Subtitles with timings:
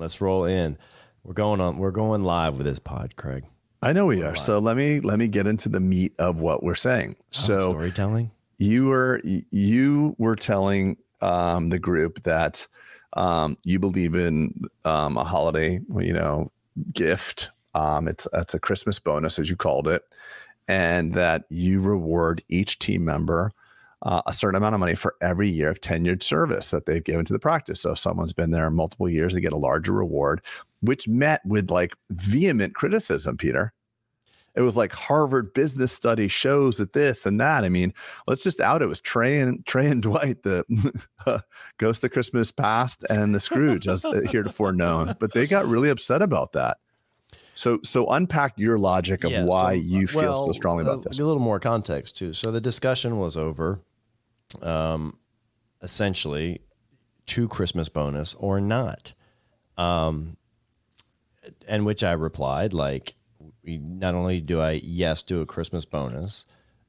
[0.00, 0.78] Let's roll in.
[1.24, 1.76] We're going on.
[1.76, 3.44] We're going live with this pod, Craig.
[3.82, 4.34] I know we are.
[4.34, 7.16] So let me let me get into the meat of what we're saying.
[7.18, 8.30] Oh, So storytelling.
[8.56, 12.66] you were you were telling um, the group that
[13.12, 16.50] um, you believe in um, a holiday, you know,
[16.94, 17.50] gift.
[17.74, 20.02] Um, it's it's a Christmas bonus, as you called it,
[20.66, 23.52] and that you reward each team member
[24.02, 27.24] uh, a certain amount of money for every year of tenured service that they've given
[27.26, 27.80] to the practice.
[27.80, 30.40] So if someone's been there multiple years, they get a larger reward,
[30.80, 33.72] which met with like vehement criticism, Peter.
[34.56, 37.62] It was like Harvard business study shows that this and that.
[37.62, 37.94] I mean,
[38.26, 40.64] let's just out it was Trey and Trey and Dwight, the
[41.24, 41.38] uh,
[41.78, 45.14] Ghost of Christmas Past and the Scrooge, as heretofore known.
[45.20, 46.78] But they got really upset about that.
[47.54, 51.08] So, so unpack your logic of Yeah, why so, you feel so strongly about uh,
[51.08, 51.18] this.
[51.18, 52.32] A little more context too.
[52.32, 53.80] So the discussion was over,
[54.62, 55.18] um,
[55.82, 56.60] essentially,
[57.26, 59.12] to Christmas bonus or not,
[59.76, 60.36] um,
[61.68, 63.14] and which I replied like,
[63.62, 66.44] we, not only do I yes do a Christmas bonus,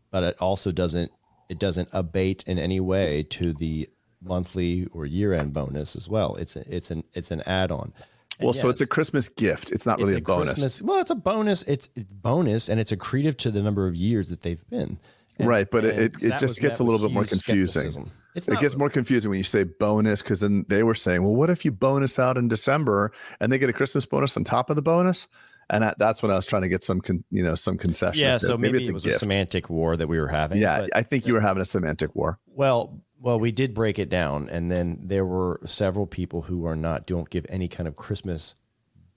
[0.10, 1.12] but it also doesn't
[1.50, 3.90] it doesn't abate in any way to the
[4.22, 6.36] monthly or year end bonus as well.
[6.36, 7.94] It's a, it's an it's an add on.
[8.40, 9.72] Well, so it's a Christmas gift.
[9.72, 10.54] It's not really a, bonus.
[10.54, 11.62] Christmas, well, it's a bonus.
[11.64, 14.98] It's, it's bonus, and it's accretive to the number of years that they've been.
[15.42, 17.92] And- right, but it, it, it just gets a little bit more confusing.
[17.92, 18.12] skepticism.
[18.34, 21.36] It's It gets more confusing when you say bonus because then they were saying, well,
[21.36, 24.70] what if you bonus out in December and they get a Christmas bonus on top
[24.70, 25.28] of the bonus?
[25.70, 28.22] And that, that's when I was trying to get some, con, you know, some concessions.
[28.22, 28.32] yeah.
[28.32, 28.40] there.
[28.40, 30.60] So maybe, it's it was a semantic war that we were having.
[30.60, 32.40] Yeah, I think you were having a semantic war.
[32.46, 36.76] Well, well, we did break it down, and then there were several people who are
[36.76, 38.56] not don't give any kind of Christmas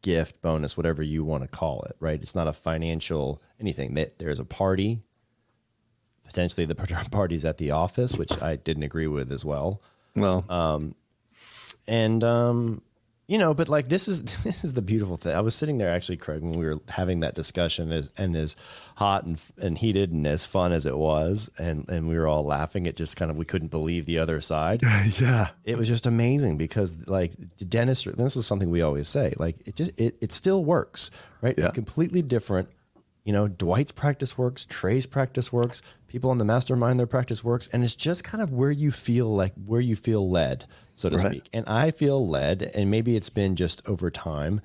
[0.03, 1.97] gift, bonus, whatever you want to call it.
[1.99, 2.21] Right?
[2.21, 3.95] It's not a financial anything.
[3.95, 5.03] That there's a party,
[6.25, 6.75] potentially the
[7.11, 9.81] parties at the office, which I didn't agree with as well.
[10.17, 10.45] Well,
[11.87, 12.83] and um
[13.27, 15.35] you know but like this is this is the beautiful thing.
[15.35, 18.57] I was sitting there actually craig when we were having that discussion as and as
[18.97, 22.45] hot and, and heated and as fun as it was and and we were all
[22.45, 24.83] laughing it just kind of we couldn't believe the other side.
[25.21, 29.57] Yeah, it was just amazing because like dentistry this is something we always say like
[29.67, 31.55] it just it, it still works right?
[31.57, 31.67] Yeah.
[31.67, 32.69] it's completely different
[33.25, 37.69] you know dwight's practice works trey's practice works people on the mastermind their practice works
[37.73, 41.17] and it's just kind of where you feel like where you feel led so to
[41.17, 41.27] Right.
[41.27, 44.61] speak and i feel led and maybe it's been just over time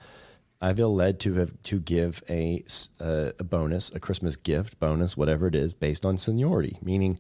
[0.62, 2.64] i feel led to have to give a
[3.00, 7.18] a bonus a christmas gift bonus whatever it is based on seniority meaning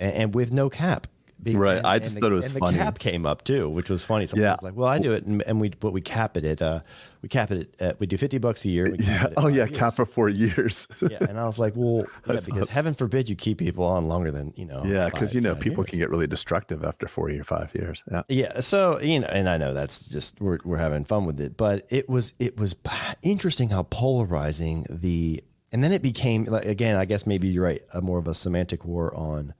[0.00, 1.06] and, and with no cap
[1.44, 1.76] Be- Right.
[1.78, 2.78] and- I just the- thought it was and funny.
[2.78, 4.26] the cap came up too, which was funny.
[4.26, 4.52] Someone Yeah.
[4.52, 6.80] was like, "Well, I do it, and, and we but we cap it at uh,
[7.22, 8.90] we cap it at we do fifty bucks a year.
[8.90, 9.34] We cap yeah.
[9.36, 9.66] Oh, yeah.
[9.66, 10.88] years." Cap for four years.
[11.00, 14.30] yeah, and I was like, "Well, yeah, because heaven forbid you keep people on longer
[14.30, 15.90] than you know." yeah, because you know people years.
[15.90, 18.02] can get really destructive after four or five years.
[18.10, 18.22] Yeah.
[18.28, 21.56] Yeah, so you know, and I know that's just we're we're having fun with it,
[21.56, 22.74] but it was it was
[23.22, 27.82] interesting how polarizing the and then it became like again, I guess maybe you're right,
[27.92, 29.54] a more of a semantic war on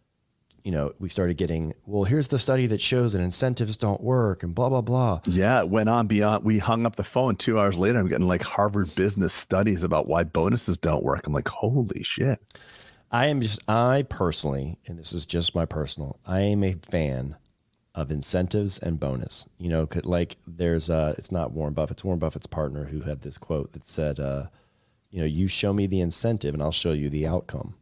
[0.64, 4.42] you know, we started getting, well, here's the study that shows that incentives don't work
[4.42, 5.20] and blah blah blah.
[5.26, 6.42] Yeah, it went on beyond.
[6.42, 7.98] We hung up the phone two hours later.
[7.98, 11.26] I'm getting like Harvard business studies about why bonuses don't work.
[11.26, 12.40] I'm like, holy shit.
[13.10, 17.36] I am just, I personally, and this is just my personal, I am a fan
[17.94, 19.46] of incentives and bonus.
[19.58, 23.20] You know, like there's, uh, it's not Warren Buffett, it's Warren Buffett's partner who had
[23.20, 24.46] this quote that said, uh,
[25.10, 27.76] you know, you show me the incentive and I'll show you the outcome.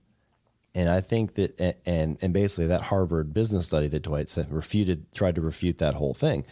[0.75, 5.13] And I think that, and and basically that Harvard business study that Dwight said refuted,
[5.13, 6.47] tried to refute that whole thing.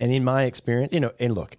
[0.00, 1.56] And in my experience, you know, and look,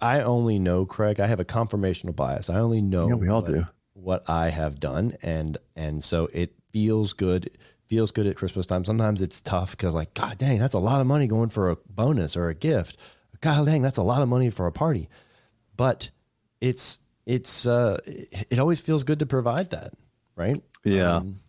[0.00, 1.20] I only know Craig.
[1.20, 2.50] I have a confirmational bias.
[2.50, 3.66] I only know Yeah, we all what, do.
[3.92, 7.50] what I have done, and and so it feels good.
[7.86, 8.84] Feels good at Christmas time.
[8.84, 11.76] Sometimes it's tough because, like, God dang, that's a lot of money going for a
[11.88, 12.96] bonus or a gift.
[13.40, 15.08] God dang, that's a lot of money for a party.
[15.76, 16.10] But
[16.60, 19.92] it's it's uh, it, it always feels good to provide that,
[20.36, 20.62] right?
[20.84, 21.16] Yeah.
[21.16, 21.40] Um,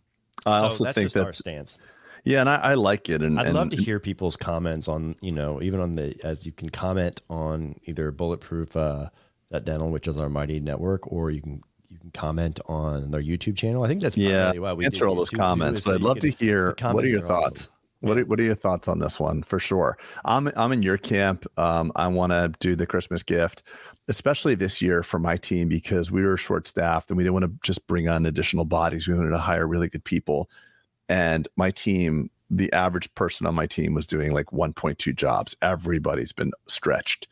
[0.45, 1.77] I so also that's think just that, our stance.
[2.23, 3.21] yeah, and I, I like it.
[3.21, 6.45] And I'd and, love to hear people's comments on, you know, even on the as
[6.45, 9.09] you can comment on either bulletproof uh,
[9.51, 13.57] dental, which is our mighty network, or you can you can comment on their YouTube
[13.57, 13.83] channel.
[13.83, 15.83] I think that's Yeah, why we answer all those YouTube, too, comments.
[15.83, 17.63] so but I'd love can- to hear what are your thoughts.
[17.63, 17.73] awesome.
[17.99, 19.95] What are, what are your thoughts on this one for sure?
[20.25, 21.45] I'm I'm in your camp.
[21.57, 23.61] Um, I want to do the Christmas gift,
[24.11, 27.45] especially this year for my team because we were short staffed and we didn't want
[27.45, 29.07] to just bring on additional bodies.
[29.07, 30.49] We wanted to hire really good people,
[31.07, 35.55] and my team, the average person on my team was doing like 1.2 jobs.
[35.61, 37.27] Everybody's been stretched,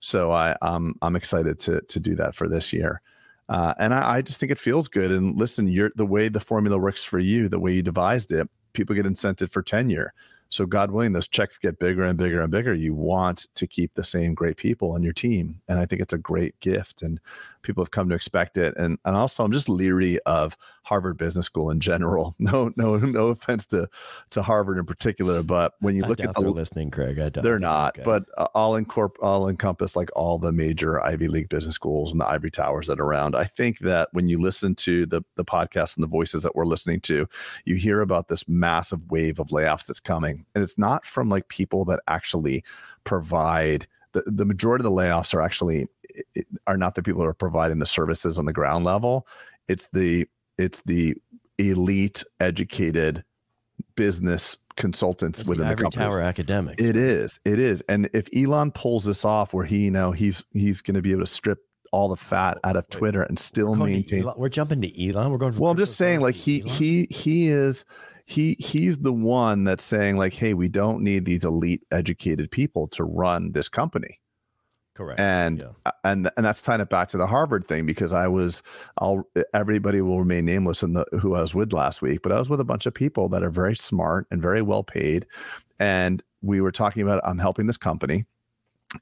[0.00, 3.00] so I um, I'm excited to to do that for this year.
[3.48, 5.12] Uh, and I, I just think it feels good.
[5.12, 8.48] And listen, you're the way the formula works for you, the way you devised it,
[8.72, 10.12] people get incented for tenure.
[10.50, 12.74] So, God willing, those checks get bigger and bigger and bigger.
[12.74, 15.60] You want to keep the same great people on your team.
[15.68, 17.02] And I think it's a great gift.
[17.02, 17.18] And
[17.64, 18.74] people have come to expect it.
[18.76, 22.36] And, and also, I'm just leery of Harvard Business School in general.
[22.44, 23.88] No, no, no offense to,
[24.30, 25.42] to Harvard in particular.
[25.42, 27.18] But when you look at the they're listening, Craig.
[27.18, 28.04] I doubt they're not, okay.
[28.04, 32.20] but uh, all incorp- all encompass like all the major Ivy League business schools and
[32.20, 33.34] the ivory towers that are around.
[33.34, 36.66] I think that when you listen to the the podcast and the voices that we're
[36.66, 37.26] listening to,
[37.64, 41.48] you hear about this massive wave of layoffs that's coming, and it's not from like
[41.48, 42.62] people that actually
[43.04, 43.86] provide.
[44.12, 45.88] The, the majority of the layoffs are actually
[46.34, 49.26] it, are not the people who are providing the services on the ground level.
[49.68, 50.26] It's the
[50.58, 51.16] it's the
[51.58, 53.24] elite educated
[53.96, 56.14] business consultants It's within the the, Ivory companies.
[56.14, 56.82] Tower academics.
[56.82, 57.40] It is.
[57.44, 57.82] It is.
[57.88, 61.12] And if Elon pulls this off where he, you know, he's he's going to be
[61.12, 61.58] able to strip
[61.92, 65.30] all the fat out of Twitter and still We're maintain We're jumping to Elon.
[65.30, 65.56] We're going.
[65.56, 66.70] Well, I'm just saying like he Elon?
[66.70, 67.84] he he is
[68.26, 72.88] he he's the one that's saying like hey, we don't need these elite educated people
[72.88, 74.18] to run this company
[74.94, 75.20] correct.
[75.20, 75.92] and Yeah.
[76.04, 78.62] and and that's tying it back to the Harvard thing because I was
[78.98, 82.38] I'll everybody will remain nameless in the who I was with last week, but I
[82.38, 85.26] was with a bunch of people that are very smart and very well paid,
[85.78, 88.24] and we were talking about I'm helping this company.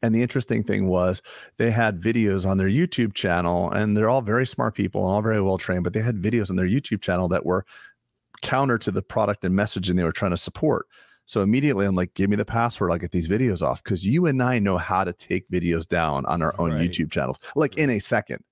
[0.02, 1.20] And the interesting thing was
[1.58, 5.20] they had videos on their YouTube channel, and they're all very smart people and all
[5.20, 7.66] very well trained, but they had videos on their YouTube channel that were
[8.40, 10.86] counter to the product and messaging they were trying to support.
[11.26, 12.90] So immediately I'm like, give me the password.
[12.92, 16.26] I'll get these videos off because you and I know how to take videos down
[16.26, 16.90] on our own Right.
[16.90, 18.42] YouTube channels, like in a second.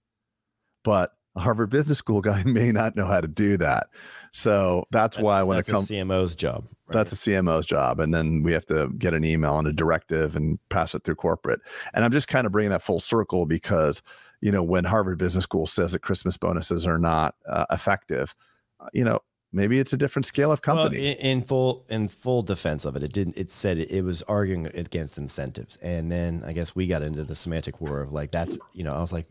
[0.84, 3.88] But a Harvard Business School guy may not know how to do that.
[4.32, 6.64] So that's, why when it that's comes, CMO's job.
[6.86, 6.94] right?
[6.94, 8.00] that's a CMO's job.
[8.00, 11.16] And then we have to get an email and a directive and pass it through
[11.16, 11.60] corporate.
[11.94, 14.02] And I'm just kind of bringing that full circle because,
[14.40, 18.34] you know, when Harvard Business School says that Christmas bonuses are not uh, effective,
[18.80, 19.18] uh, you know,
[19.52, 21.08] maybe it's a different scale of Well, company.
[21.08, 23.36] in, in full in full defense of it, it didn't.
[23.36, 27.24] It said it, it was arguing against incentives, and then I guess we got into
[27.24, 29.26] the semantic war of like that's you know I was like,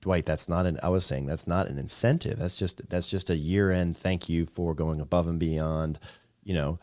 [0.00, 0.78] Dwight, that's not an.
[0.82, 2.38] I was saying that's not an incentive.
[2.38, 5.98] That's just that's just a year end thank you for going above and beyond,
[6.42, 6.78] you know.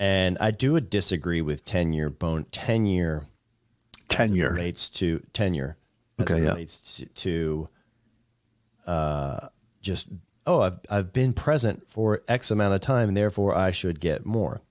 [0.00, 3.26] And I do disagree with ten year bone ten year
[4.08, 4.50] Tenure.
[4.50, 5.76] relates to tenure
[6.18, 6.50] as Okay, it yeah.
[6.50, 7.68] relates to, to
[8.86, 9.48] uh,
[9.80, 10.08] just
[10.46, 14.24] oh I've I've been present for X amount of time and therefore I should get
[14.26, 14.62] more,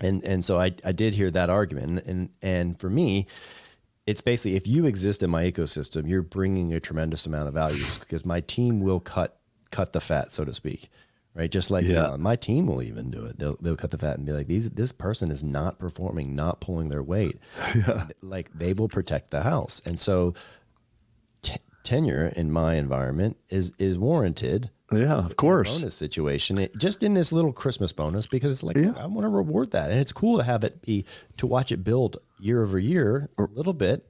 [0.00, 3.26] and and so I I did hear that argument and and for me.
[4.06, 7.84] It's basically if you exist in my ecosystem, you're bringing a tremendous amount of value
[8.00, 9.38] because my team will cut
[9.70, 10.88] cut the fat, so to speak,
[11.34, 11.50] right?
[11.50, 12.06] Just like Yeah.
[12.06, 13.38] Elon, my team will even do it.
[13.38, 16.58] They'll they'll cut the fat and be like, these this person is not performing, not
[16.58, 17.38] pulling their weight.
[17.74, 18.06] Yeah.
[18.22, 20.32] Like they will protect the house, and so
[21.88, 24.70] tenure in my environment is is warranted.
[24.92, 25.80] Yeah, of course.
[25.80, 28.94] Bonus situation, it, just in this little Christmas bonus, because it's like Yeah.
[28.96, 31.04] I want to reward that, and it's cool to have it be
[31.38, 34.06] to watch it build year over year a little bit.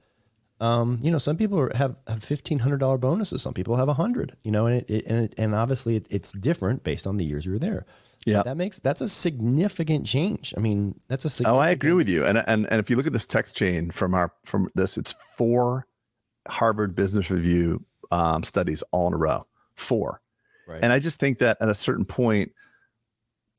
[0.61, 3.41] Um, you know, some people are, have have fifteen hundred dollar bonuses.
[3.41, 4.35] Some people have a hundred.
[4.43, 7.25] You know, and it, it, and it, and obviously it, it's different based on the
[7.25, 7.85] years you were there.
[8.25, 8.43] Yeah.
[8.43, 10.53] that makes that's a significant change.
[10.57, 12.25] I mean, that's a Oh, I agree with you.
[12.25, 15.15] And and and if you look at this text chain from our from this, it's
[15.37, 15.87] four
[16.49, 19.45] Harvard Business Review um, studies all in a row.
[19.75, 20.21] Four.
[20.67, 20.79] Right.
[20.83, 22.51] And I just think that at a certain point,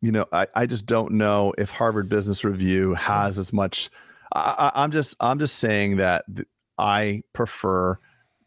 [0.01, 3.91] you know, I, I just don't know if Harvard Business Review has as much.
[4.33, 7.99] I, I, I'm just I'm just saying that th- I prefer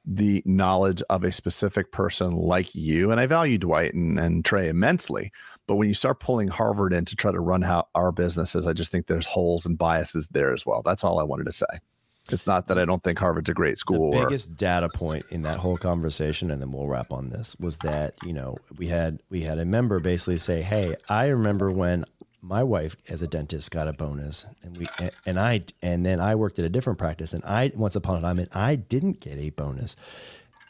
[0.06, 4.68] the knowledge of a specific person like you, and I value Dwight and, and Trey
[4.68, 5.32] immensely.
[5.68, 8.74] But when you start pulling Harvard in to try to run how our businesses, I
[8.74, 10.82] just think there's holes and biases there as well.
[10.84, 11.66] That's all I wanted to say.
[12.30, 14.12] It's not that I don't think Harvard's a great school.
[14.12, 17.56] The or, biggest data point in that whole conversation, and then we'll wrap on this,
[17.60, 21.70] was that you know we had we had a member basically say, "Hey, I remember
[21.70, 22.06] when
[22.42, 24.88] my wife, as a dentist, got a bonus, and we
[25.26, 28.22] and I and then I worked at a different practice, and I once upon a
[28.22, 29.96] time, and I didn't get a bonus,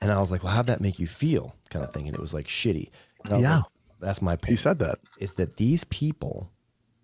[0.01, 2.21] and I was like, well, how'd that make you feel, kind of thing, and it
[2.21, 2.89] was like shitty.
[3.29, 3.57] Was Yeah.
[3.57, 3.65] like,
[3.99, 4.99] that's my point he said that.
[5.19, 6.49] is that these people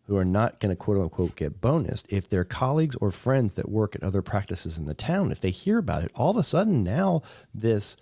[0.09, 3.69] who are not going to quote unquote get bonused, if their colleagues or friends that
[3.69, 6.43] work at other practices in the town, if they hear about it, all of a
[6.43, 7.21] sudden now
[7.53, 7.95] this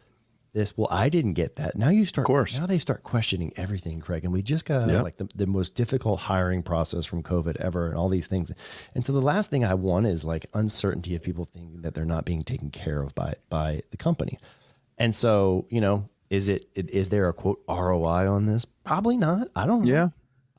[0.54, 1.76] this well I didn't get that.
[1.76, 2.58] Now you start course.
[2.58, 4.24] now they start questioning everything, Craig.
[4.24, 5.02] And we just got Yeah.
[5.02, 8.52] like the, the most difficult hiring process from COVID ever and all these things.
[8.96, 12.06] And so the last thing I want is like uncertainty of people thinking that they're
[12.06, 14.40] not being taken care of by by the company.
[14.98, 18.66] And so, you know, is it is there a quote ROI on this?
[18.84, 19.50] Probably not.
[19.56, 19.92] I don't know.
[19.92, 20.10] Yeah.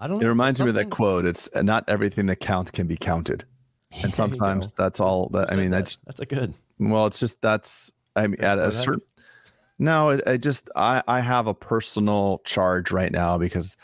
[0.01, 0.29] I don't It know.
[0.29, 1.25] reminds me of that quote.
[1.25, 3.45] It's uh, not everything that counts can be counted.
[3.91, 4.85] You And sometimes go.
[4.85, 5.79] that's all that I mean, that.
[5.79, 6.53] that's that's a good.
[6.79, 9.03] well, it's just that's I mean at a I- certain
[9.79, 13.77] no, it, I just I I have a personal charge right now because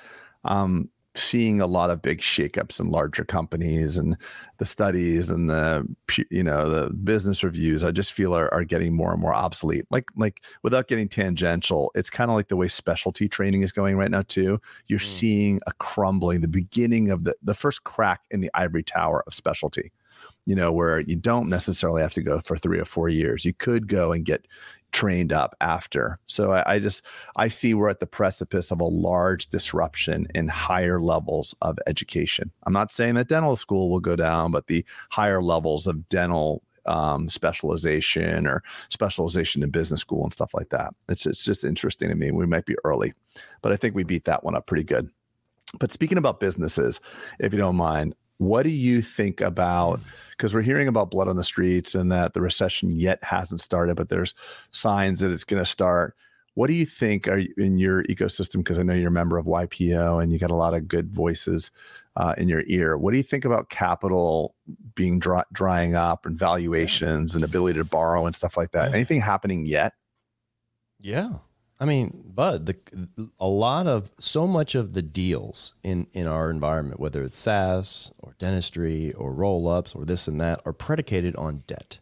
[0.45, 4.17] um seeing a lot of big shakeups in larger companies and
[4.59, 5.87] the studies and the
[6.31, 9.87] you know the business reviews i just feel are, are getting more and more obsolete
[9.91, 13.97] like like without getting tangential it's kind of like the way specialty training is going
[13.97, 15.05] right now too you're mm.
[15.05, 19.35] seeing a crumbling the beginning of the the first crack in the ivory tower of
[19.35, 19.93] specialty
[20.47, 23.45] you know, where you don't necessarily have to go for three or four years.
[23.45, 24.47] You could go and get
[24.95, 26.21] trained up after.
[26.27, 27.03] So I, I, just
[27.35, 32.53] I see we're at the precipice of a large disruption in higher levels of education.
[32.63, 36.63] I'm not saying that dental school will go down, but the higher levels of dental
[36.87, 40.95] um, specialization or specialization in business school and stuff like that.
[41.09, 42.31] It's it's just interesting to me.
[42.31, 43.15] We might be early,
[43.63, 45.11] but I think we beat that one up pretty good.
[45.81, 47.01] But speaking about businesses,
[47.41, 50.01] if you don't mind, what do you think about?
[50.31, 53.97] Because we're hearing about blood on the streets and that the recession yet hasn't started,
[53.97, 54.35] but there's
[54.73, 56.17] signs that it's going to start.
[56.55, 58.59] What do you think are in your ecosystem?
[58.59, 61.13] Because I know you're a member of YPO and you got a lot of good
[61.13, 61.71] voices
[62.17, 62.97] uh, in your ear.
[62.97, 64.55] What do you think about capital
[64.95, 68.95] being dry, drying up and valuations and ability to borrow and stuff like that?
[68.95, 69.95] Anything happening yet?
[71.01, 71.31] Yeah,
[71.81, 72.77] I mean, Bud, the,
[73.41, 78.13] a lot of so much of the deals in in our environment, whether it's SaaS
[78.19, 81.99] or dentistry or roll ups or this and that, are predicated on debt,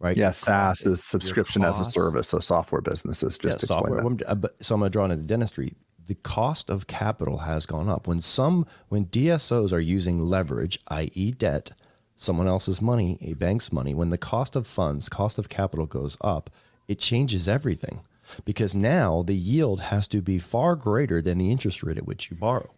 [0.00, 0.16] right?
[0.16, 3.38] Yeah, SaaS is subscription as a service, so software businesses.
[3.38, 4.02] Just yeah, software.
[4.02, 4.44] That.
[4.44, 5.74] Uh, so I'm going to draw into dentistry.
[6.04, 11.30] The cost of capital has gone up when some when DSOs are using leverage, i.e.,
[11.30, 11.70] debt,
[12.16, 13.94] someone else's money, a bank's money.
[13.94, 16.50] When the cost of funds, cost of capital goes up,
[16.88, 18.00] it changes everything
[18.44, 22.30] because now the yield has to be far greater than the interest rate at which
[22.30, 22.72] you borrow,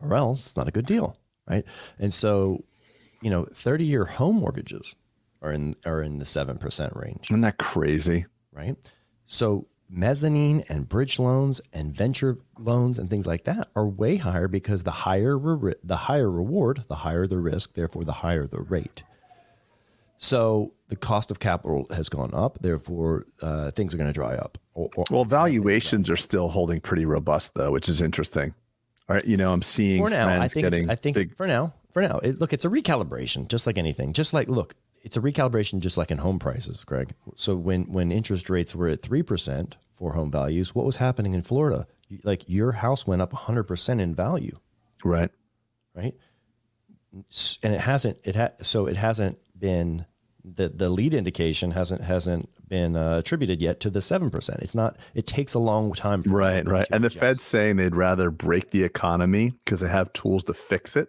[0.00, 1.18] or else it's not a good deal,
[1.48, 1.64] right?
[1.98, 2.64] And so,
[3.22, 4.94] you know, thirty-year home mortgages
[5.40, 7.30] are in are in the seven percent range.
[7.30, 8.26] Isn't that crazy?
[8.52, 8.76] Right.
[9.26, 14.48] So mezzanine and bridge loans and venture loans and things like that are way higher
[14.48, 18.60] because the higher re- the higher reward, the higher the risk, therefore the higher the
[18.60, 19.02] rate.
[20.18, 22.58] So the cost of capital has gone up.
[22.60, 24.58] Therefore, uh, things are going to dry up.
[24.74, 28.54] Or, or well, valuations are still holding pretty robust, though, which is interesting.
[29.08, 30.28] All right, you know, I'm seeing for now.
[30.28, 31.36] I think getting I think big...
[31.36, 34.14] for now, for now, it, look, it's a recalibration, just like anything.
[34.14, 37.14] Just like look, it's a recalibration, just like in home prices, Greg.
[37.36, 41.34] So when when interest rates were at three percent for home values, what was happening
[41.34, 41.86] in Florida?
[42.22, 44.58] Like your house went up 100 percent in value.
[45.04, 45.30] Right.
[45.94, 46.14] Right.
[47.62, 48.18] And it hasn't.
[48.24, 50.06] It ha- so it hasn't been
[50.44, 54.60] the the lead indication hasn't hasn't been uh, attributed yet to the seven percent.
[54.60, 54.96] It's not.
[55.14, 56.22] It takes a long time.
[56.26, 56.86] right, right.
[56.90, 60.96] And the Fed's saying they'd rather break the economy because they have tools to fix
[60.96, 61.08] it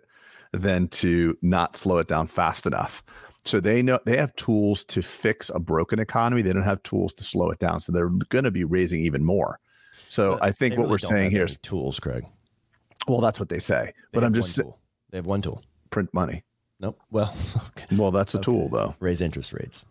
[0.53, 3.03] than to not slow it down fast enough.
[3.43, 6.41] So they know they have tools to fix a broken economy.
[6.41, 7.79] They don't have tools to slow it down.
[7.79, 9.59] So they're going to be raising even more.
[10.07, 12.25] So but I think what really we're saying here is tools, Craig.
[13.07, 13.85] Well, that's what they say.
[13.85, 14.59] They but I'm just
[15.11, 15.61] they have one tool.
[15.91, 16.43] Print money.
[16.79, 16.99] Nope.
[17.11, 17.33] Well,
[17.69, 17.95] okay.
[17.95, 18.45] well, that's a okay.
[18.45, 18.95] tool though.
[18.99, 19.85] Raise interest rates.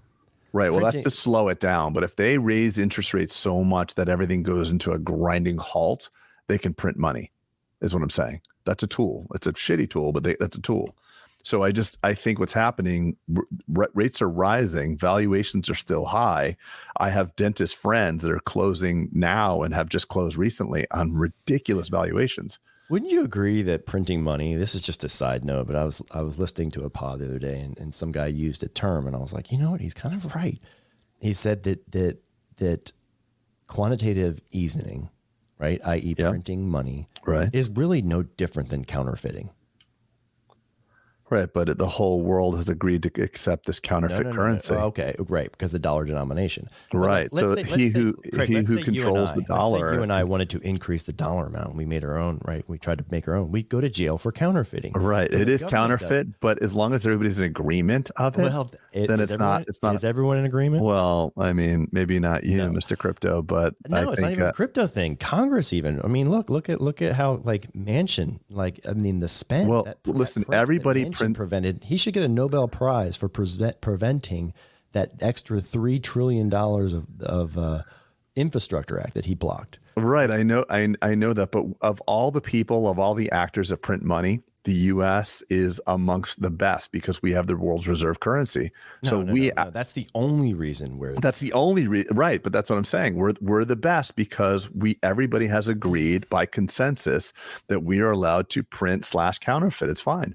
[0.53, 0.71] Right.
[0.71, 1.93] Well, that's to slow it down.
[1.93, 6.11] But if they raise interest rates so much that everything goes into a grinding halt,
[6.47, 7.33] they can print money.
[7.81, 8.41] Is what I'm saying.
[8.65, 9.27] That's a tool.
[9.35, 10.95] It's a shitty tool, but they, that's a tool.
[11.43, 16.57] So I just I think what's happening r- rates are rising, valuations are still high.
[16.97, 21.89] I have dentist friends that are closing now and have just closed recently on ridiculous
[21.89, 22.59] valuations.
[22.89, 24.55] Wouldn't you agree that printing money?
[24.57, 27.21] This is just a side note, but I was I was listening to a pod
[27.21, 29.59] the other day, and, and some guy used a term, and I was like, you
[29.59, 29.81] know what?
[29.81, 30.59] He's kind of right.
[31.19, 32.19] He said that that
[32.57, 32.93] that
[33.67, 35.09] quantitative easing,
[35.59, 36.31] right, i.e., yep.
[36.31, 39.51] printing money, right, is really no different than counterfeiting.
[41.35, 44.73] Right, but the whole world has agreed to accept this counterfeit no, no, no, currency.
[44.73, 46.69] Oh, okay, right, because the dollar denomination.
[46.93, 47.29] Right.
[47.33, 49.95] so say, he who Craig, he who controls I, the dollar.
[49.95, 51.75] you and I wanted to increase the dollar amount.
[51.75, 52.41] We made our own.
[52.45, 52.65] Right.
[52.69, 53.51] We tried to make our own.
[53.51, 54.93] We go to jail for counterfeiting.
[54.93, 55.29] Right.
[55.29, 56.37] It is counterfeit, does.
[56.39, 59.67] but as long as everybody's in agreement of it, well, it, then it's not.
[59.67, 59.97] It's not.
[59.97, 60.85] Is everyone in agreement?
[60.85, 62.97] Well, I mean, maybe not you, Mr.
[62.97, 65.17] Crypto, but no, I it's think, not even uh, a crypto thing.
[65.17, 66.01] Congress, even.
[66.05, 69.69] I mean, look, look at look at how like Manchin, like I mean, the spend.
[69.69, 73.73] Well, that, listen, that everybody print, prevented he should get a Nobel Prize for pre-
[73.81, 74.53] preventing
[74.93, 77.83] that extra three trillion dollars of, of uh,
[78.37, 79.81] infrastructure act that he blocked.
[79.97, 83.31] Right, I know, I I know that, but of all the people, of all the
[83.33, 85.43] actors that print money, the U.S.
[85.51, 88.73] is amongst the best because we have the world's reserve currency.
[89.03, 92.43] No, so no, we no, that's the only reason we're that's the only re- right.
[92.43, 93.17] But that's what I'm saying.
[93.17, 97.33] We're we're the best because we everybody has agreed by consensus
[97.69, 99.91] that we are allowed to print slash counterfeit.
[99.91, 100.35] It's fine.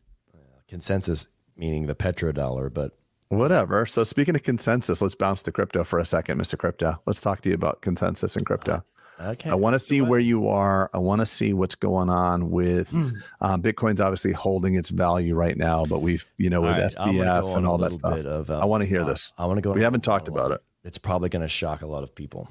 [0.67, 2.97] Consensus meaning the petrodollar, but
[3.29, 3.85] whatever.
[3.85, 6.57] So speaking of consensus, let's bounce to crypto for a second, Mr.
[6.57, 7.01] Crypto.
[7.05, 8.83] Let's talk to you about consensus and crypto.
[9.21, 9.49] Okay.
[9.49, 10.89] I want to see where you are.
[10.93, 13.09] I want to see what's going on with Hmm.
[13.41, 17.15] uh, Bitcoin's obviously holding its value right now, but we've you know with All right,
[17.17, 18.19] SBF and all that stuff.
[18.19, 19.33] Of, uh, I want to hear uh, this.
[19.37, 19.73] I want to go.
[19.73, 20.61] We haven't talked about it.
[20.85, 22.49] It's probably going to shock a lot of people.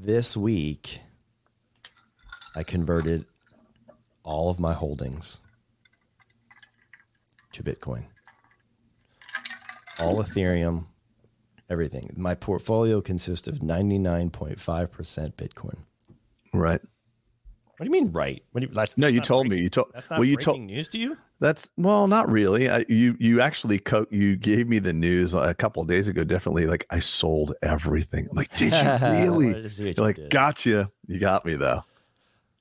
[0.00, 1.00] This week,
[2.56, 3.26] I converted
[4.22, 5.40] all of my holdings
[7.52, 8.04] to Bitcoin.
[9.98, 10.84] All Ethereum,
[11.70, 12.12] everything.
[12.16, 14.56] My portfolio consists of 99.5%
[15.34, 15.76] Bitcoin.
[16.52, 16.80] Right?
[17.76, 18.42] What do you mean, right?
[18.52, 19.62] What do you, that's, No, that's you told breaking- me.
[19.64, 19.90] You told.
[19.94, 20.60] That's not Well, you breaking told.
[20.66, 21.16] news to you?
[21.40, 22.68] That's well, not really.
[22.68, 26.24] I, you you actually co- you gave me the news a couple of days ago.
[26.24, 28.26] Differently, like I sold everything.
[28.28, 29.46] I'm like, did you really?
[29.46, 30.30] wanted to see what You're you like, did.
[30.30, 30.90] gotcha.
[31.06, 31.82] You got me though.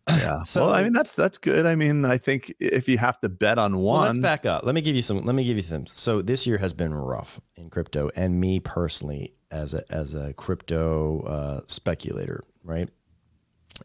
[0.10, 0.44] Yeah.
[0.44, 1.66] So- well, I mean, that's that's good.
[1.66, 4.64] I mean, I think if you have to bet on Well, let's back up.
[4.66, 5.22] Let me give you some.
[5.24, 5.86] Let me give you some.
[5.86, 10.34] So this year has been rough in crypto, and me personally, as a as a
[10.34, 12.90] crypto uh, speculator, right,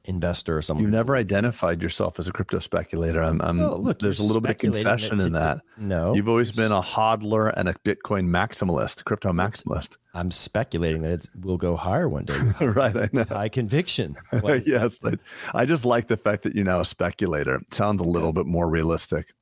[0.05, 0.83] investor, or someone.
[0.85, 3.23] You've never identified yourself as a crypto speculator.
[3.23, 5.61] I'm, I'm Well, look, there's a little bit of concession in that.
[5.77, 9.97] No, You've always been a hodler and a Bitcoin maximalist, crypto maximalist.
[10.15, 12.39] I'm speculating that it will go higher one day.
[12.61, 12.97] right.
[12.97, 13.25] I know.
[13.25, 14.17] high conviction.
[14.43, 14.99] Like, yes.
[15.05, 15.13] I,
[15.55, 17.57] I just like the fact that you're now a speculator.
[17.57, 19.35] It sounds a little bit more realistic.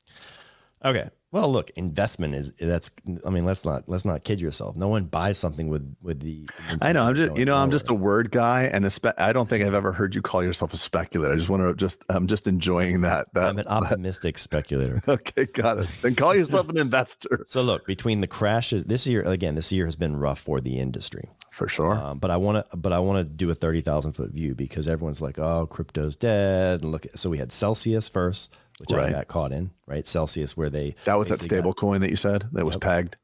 [0.85, 1.09] Okay.
[1.33, 2.91] Well, look, investment is that's.
[3.25, 4.77] I mean, let's not let's not kid yourself.
[4.77, 6.49] No one buys something with with the.
[6.83, 7.03] I know.
[7.05, 9.65] I'm just, you know, I'm just a word guy, and a spe- I don't think
[9.65, 11.33] I've ever heard you call yourself a speculator.
[11.33, 13.33] I just want to just, I'm just enjoying that.
[13.35, 15.03] That I'm an optimistic speculator.
[15.07, 15.89] okay, got it.
[16.03, 19.85] Then call yourself an investor So look, between the crashes this year, again, this year
[19.85, 21.29] has been rough for the industry.
[21.53, 21.95] for sure.
[21.97, 24.57] Um, but I want to, but I want to do a thirty thousand foot view
[24.57, 29.11] because everyone's like, "Oh, crypto's dead." And look, so we had Celsius first, which Right.
[29.11, 30.07] I got caught in, right?
[30.07, 32.77] Celsius, where they that was that basically got- stable coin that you said that was
[32.79, 33.17] pegged.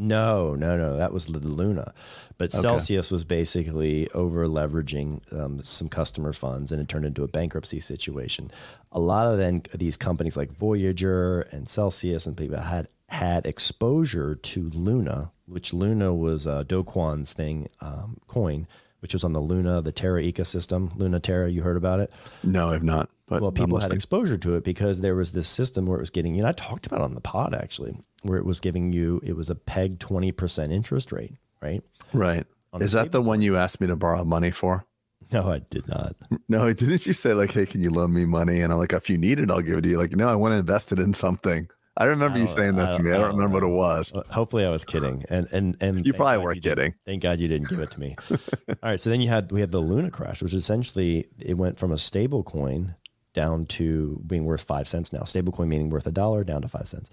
[0.00, 1.92] No, no, no, that was the Luna,
[2.36, 7.26] but Celsius was basically over leveraging um, some customer funds, and it turned into a
[7.26, 8.52] bankruptcy situation.
[8.92, 14.36] A lot of then these companies like Voyager and Celsius and people had had exposure
[14.36, 18.68] to Luna, which Luna was uh, Do Kwon's thing um, coin,
[19.00, 20.96] which was on the Luna, the Terra ecosystem.
[20.96, 22.12] Luna Terra, you heard about it?
[22.42, 23.08] No, I've not.
[23.26, 26.10] But Well, people had exposure to it because there was this system where it was
[26.10, 29.20] getting, you know, I talked about on the pod actually, where it was giving you,
[29.22, 31.82] it was a peg 20% interest rate, right?
[32.12, 32.46] right.
[32.72, 34.86] on Is that the one you asked me to borrow money for?
[35.30, 36.16] No, I did not.
[36.48, 39.10] No, didn't you say like, "Hey, can you loan me money?" And I'm like, "If
[39.10, 40.98] you need it, I'll give it to you." Like, no, I want to invest it
[40.98, 41.68] in something.
[42.00, 43.10] I remember I you saying that to me.
[43.10, 44.12] I I don't remember what it was.
[44.30, 45.24] Hopefully I was kidding.
[45.28, 46.94] And, and, and You probably were kidding.
[47.04, 48.14] Thank God you didn't give it to me.
[48.30, 48.36] All
[48.82, 49.00] right.
[49.00, 51.98] So then you had, we had the Luna crash, which essentially it went from a
[51.98, 52.94] stable coin
[53.34, 55.24] down to being worth five cents now.
[55.24, 57.10] Stable coin meaning worth a dollar down to five cents.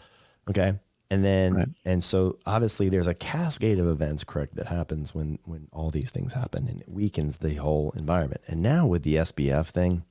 [0.49, 0.79] Okay.
[1.09, 1.67] And then, Right.
[1.83, 6.09] and so obviously there's a cascade of events, correct, that happens when, when all these
[6.11, 8.41] things happen and it weakens the whole environment.
[8.47, 10.03] And now with the SBF thing,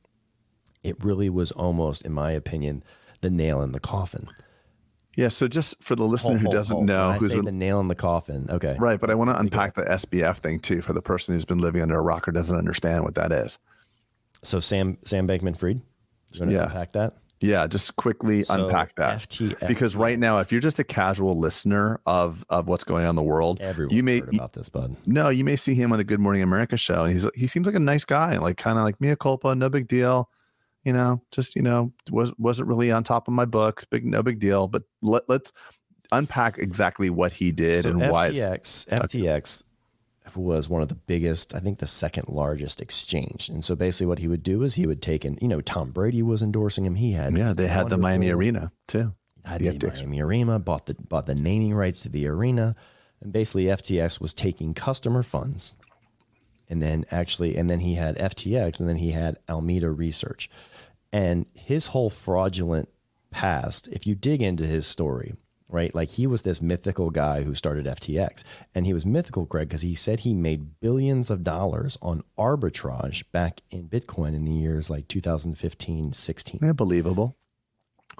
[0.82, 2.82] it really was almost, in my opinion,
[3.22, 4.28] the nail in the coffin.
[5.16, 5.28] Yeah.
[5.28, 6.86] So just for the listener Hold, who doesn't hold.
[6.86, 8.46] know who's say the nail in the coffin.
[8.50, 8.76] Okay.
[8.78, 11.58] right, but I want to unpack the SBF thing too for the person who's been
[11.58, 13.58] living under a rock or doesn't understand what that is.
[14.42, 15.80] So Sam Sam Bankman Fried.
[16.32, 16.64] You want to Yeah.
[16.64, 17.14] unpack that?
[17.40, 19.22] Yeah, just quickly So unpack that.
[19.28, 23.10] FTX because right now, if you're just a casual listener of of what's going on
[23.10, 24.96] in the world, Everyone's you may heard about this, bud.
[25.06, 27.66] no, you may see him on the Good Morning America show, and he's he seems
[27.66, 30.30] like a nice guy, like kind of like mea culpa, no big deal,
[30.84, 34.22] you know, just you know, was wasn't really on top of my books, big no
[34.22, 34.68] big deal.
[34.68, 35.52] But let, let's
[36.12, 38.28] unpack exactly what he did So and why.
[38.28, 39.62] it's- FTX FTX
[40.36, 43.48] was one of the biggest, I think the second largest exchange.
[43.48, 45.90] And so basically what he would do is he would take in, you know, Tom
[45.90, 46.94] Brady was endorsing him.
[46.94, 49.14] He had yeah, they had the Miami Arena too.
[49.44, 52.74] had the the, Miami Arena, bought the bought the naming rights to the arena,
[53.20, 55.76] and basically FTX was taking customer funds,
[56.70, 60.48] and then actually, and then he had FTX, and then he had Alameda Research,
[61.14, 62.88] and his whole fraudulent
[63.30, 63.88] past.
[63.92, 65.34] If you dig into his story,
[65.68, 68.42] right, like he was this mythical guy who started FTX,
[68.74, 73.22] and he was mythical, Greg, because he said he made billions of dollars on arbitrage
[73.30, 77.36] back in Bitcoin in the years like 2015, 16 Yeah, believable,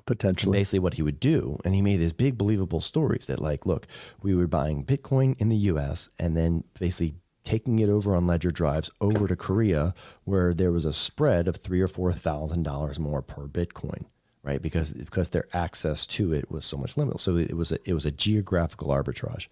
[0.07, 0.57] potentially.
[0.57, 3.87] basically what he would do and he made these big believable stories that like look
[4.23, 8.51] we were buying bitcoin in the us and then basically taking it over on ledger
[8.51, 12.99] drives over to korea where there was a spread of three or four thousand dollars
[12.99, 14.05] more per bitcoin
[14.43, 17.79] right because because their access to it was so much limited so it was a,
[17.85, 19.47] it was a geographical arbitrage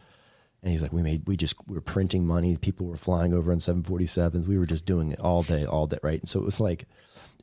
[0.63, 3.53] and he's like we made we just we were printing money people were flying over
[3.53, 6.45] on 747s we were just doing it all day all day right and so it
[6.45, 6.87] was like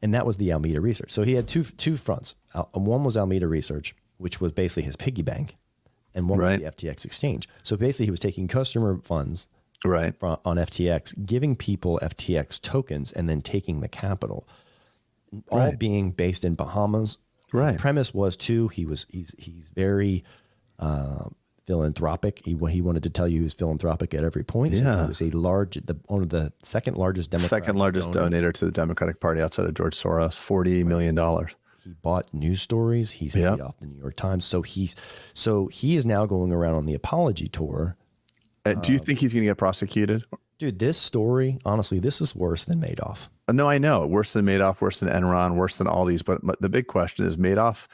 [0.01, 1.11] and that was the Alameda research.
[1.11, 2.37] So he had two two fronts.
[2.53, 5.57] Uh, one was Alameda research, which was basically his piggy bank,
[6.15, 6.61] and one Right.
[6.63, 7.49] was the FTX exchange.
[7.63, 9.49] So basically, he was taking customer funds
[9.85, 10.13] Right.
[10.21, 14.47] on FTX, giving people FTX tokens and then taking the capital,
[15.49, 15.79] all Right.
[15.79, 17.17] being based in Bahamas.
[17.53, 17.73] Right.
[17.73, 18.67] His premise was too.
[18.69, 20.23] He was he's he's very
[20.79, 21.25] uh,
[21.65, 22.41] philanthropic.
[22.45, 24.75] He he wanted to tell you he was philanthropic at every point.
[24.75, 25.01] So Yeah.
[25.03, 27.49] he was a large, the one of the second largest Democrat.
[27.49, 28.35] Second largest donor.
[28.41, 31.51] donator to the Democratic Party outside of George Soros, forty million dollars.
[31.83, 33.11] He bought news stories.
[33.11, 33.51] He's Yeah.
[33.51, 34.45] paid off the New York Times.
[34.45, 34.95] So he's
[35.33, 37.95] so he is now going around on the apology tour.
[38.77, 40.23] Uh, do you think he's going to get prosecuted?
[40.57, 43.29] Dude, this story, honestly, this is worse than Madoff.
[43.47, 44.05] Uh, No, I know.
[44.05, 46.21] Worse than Madoff, worse than Enron, worse than all these.
[46.21, 47.87] But, but the big question is Madoff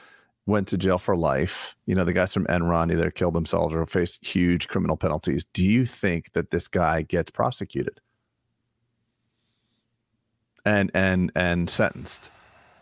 [0.47, 1.75] went to jail for life.
[1.85, 5.45] You know, the guys from Enron either killed themselves or faced huge criminal penalties.
[5.53, 7.99] Do you think that this guy gets prosecuted
[10.65, 12.29] and and and sentenced?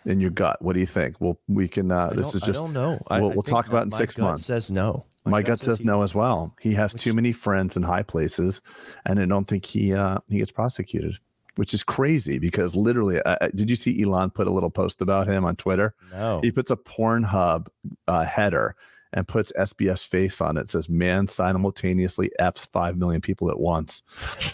[0.06, 1.21] In your gut, what do you think?
[1.21, 1.89] Well, we can.
[1.89, 2.60] Uh, this is I just.
[2.60, 3.01] don't know.
[3.08, 4.45] I- we'll- I we'll talk about in six months.
[4.45, 5.06] Says no.
[5.26, 6.54] My, gut says he- no as well.
[6.60, 8.62] He has too many friends in high places,
[9.06, 11.18] and I don't think he uh, he gets prosecuted,
[11.56, 15.28] which is crazy because literally, uh, did you see Elon put a little post about
[15.28, 15.96] him on Twitter?
[16.12, 16.42] No.
[16.44, 17.68] He puts a Pornhub
[18.08, 18.76] uh, header
[19.13, 20.69] and puts SBF's face on it.
[20.69, 24.02] Says man simultaneously f's five million people at once.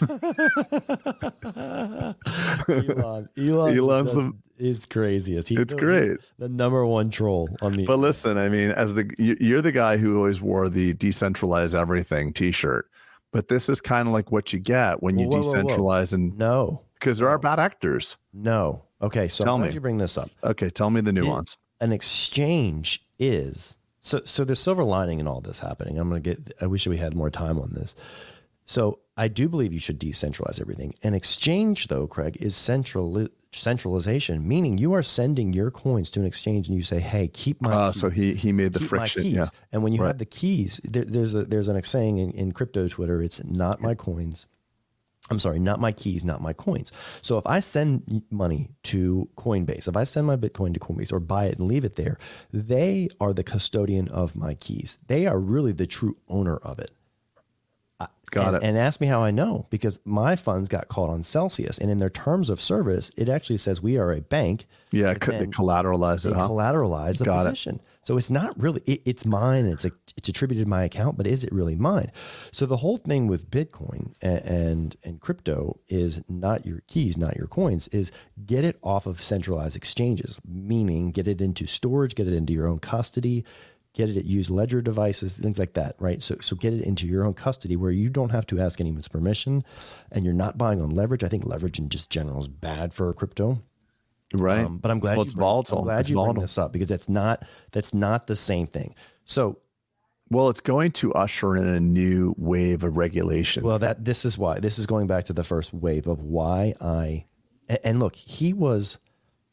[2.68, 5.48] Elon, Elon Elon's the- is craziest.
[5.48, 6.18] He's It's great.
[6.38, 7.84] the number one troll on the.
[7.86, 11.74] But listen, I mean, as the you- you're the guy who always wore the decentralize
[11.78, 12.86] everything T-shirt,
[13.32, 15.64] but this is kind of like what you get when you Whoa, whoa, whoa, whoa.
[15.64, 18.16] decentralize and no, because there are bad actors.
[18.32, 18.84] no.
[19.02, 19.70] Okay, so Tell me.
[19.70, 20.30] you bring this up.
[20.44, 21.56] Okay, tell me the nuance.
[21.80, 24.20] An exchange is so.
[24.24, 25.98] So there's silver lining in all this happening.
[25.98, 26.52] I'm gonna get.
[26.60, 27.94] I wish we had more time on this.
[28.66, 30.94] So I do believe you should decentralize everything.
[31.02, 36.26] And exchange, though, Craig, is central centralization, meaning you are sending your coins to an
[36.26, 39.22] exchange and you say, "Hey, keep my." Uh, so he he made the keep friction.
[39.24, 39.34] keys.
[39.34, 39.46] Yeah.
[39.72, 40.08] And when you Right.
[40.08, 43.22] have the keys, there, there's a, there's an saying in, in crypto Twitter.
[43.22, 44.46] It's not my coins.
[45.30, 46.90] I'm sorry, not my keys, not my coins.
[47.22, 51.20] So if I send money to Coinbase, if I send my Bitcoin to Coinbase or
[51.20, 52.18] buy it and leave it there,
[52.52, 54.98] they are the custodian of my keys.
[55.06, 56.90] They are really the true owner of it.
[58.30, 58.62] Got and, it.
[58.62, 61.98] And ask me how I know because my funds got caught on Celsius, and in
[61.98, 64.66] their terms of service, it actually says we are a bank.
[64.92, 66.48] yeah, could they then collateralize They it, huh?
[66.48, 67.80] collateralize the Got it.
[68.02, 69.66] So it's not really it, it's mine.
[69.66, 72.10] It's a, it's attributed to my account, but is it really mine?
[72.50, 77.36] So the whole thing with Bitcoin and, and and crypto is not your keys, not
[77.36, 77.88] your coins.
[77.88, 78.10] Is
[78.46, 82.68] get it off of centralized exchanges, meaning get it into storage, get it into your
[82.68, 83.44] own custody,
[83.92, 86.22] get it use ledger devices, things like that, right?
[86.22, 89.08] So so get it into your own custody where you don't have to ask anyone's
[89.08, 89.62] permission,
[90.10, 91.22] and you're not buying on leverage.
[91.22, 93.62] I think leverage in just general is bad for crypto.
[94.34, 94.64] Right.
[94.64, 95.78] Um, but I'm glad Well, you it's bring, volatile.
[95.78, 96.34] I'm glad It's you volatile.
[96.34, 98.94] bring this up because that's not that's not the same thing.
[99.24, 99.58] So
[100.30, 103.64] Well, it's going to usher in a new wave of regulation.
[103.64, 106.74] well that this is why this is going back to the first wave of why
[106.80, 107.24] I
[107.68, 108.98] and, and look he was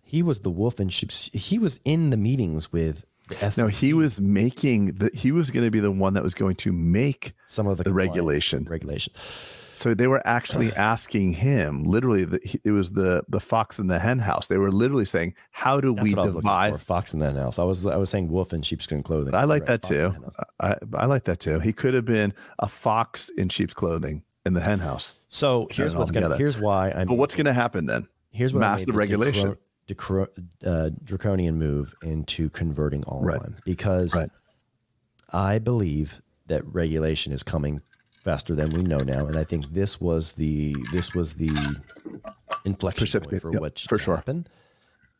[0.03, 3.67] he was the wolf in sheep's he was in the meetings with the SEC, no,
[3.67, 6.71] he was making the he was going to be the one that was going to
[6.71, 7.33] make.
[7.45, 8.63] some of the, the regulation.
[8.69, 9.11] regulation.
[9.77, 13.99] So they were actually asking him, literally, the, it was the the fox in the
[13.99, 14.47] hen house.
[14.47, 16.39] They were literally saying, "How do That's we what I was for.
[16.41, 17.59] devise?" Fox in that house.
[17.59, 19.35] I was I was saying wolf in sheepskin clothing.
[19.35, 20.13] I like that Fox too.
[20.59, 21.59] I, I like that too.
[21.59, 25.13] He could have been a fox in sheep's clothing in the hen house.
[25.29, 28.07] So here's what's gonna here's why I'm But what's going to happen then?
[28.31, 29.55] here's what massive the regulation.
[29.87, 33.63] decro- decro- uh, draconian move into converting online Right.
[33.65, 34.29] because Right.
[35.31, 37.81] I believe that regulation is coming
[38.27, 41.49] faster than we know now, and I think this was the this was the
[42.65, 44.17] inflection point for yep, what for sure.
[44.17, 44.47] happen.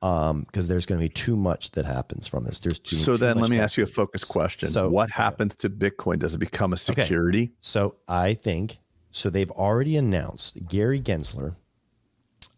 [0.02, 2.60] Um, because there's going to be too much that happens from this.
[2.60, 2.98] There's too.
[2.98, 4.68] So too then, let me ask you a focus question.
[4.68, 6.20] So- what happens to Bitcoin?
[6.20, 7.54] Does it become a security?
[7.62, 8.78] So I think
[9.12, 9.30] so.
[9.30, 11.56] They've already announced Gary Gensler.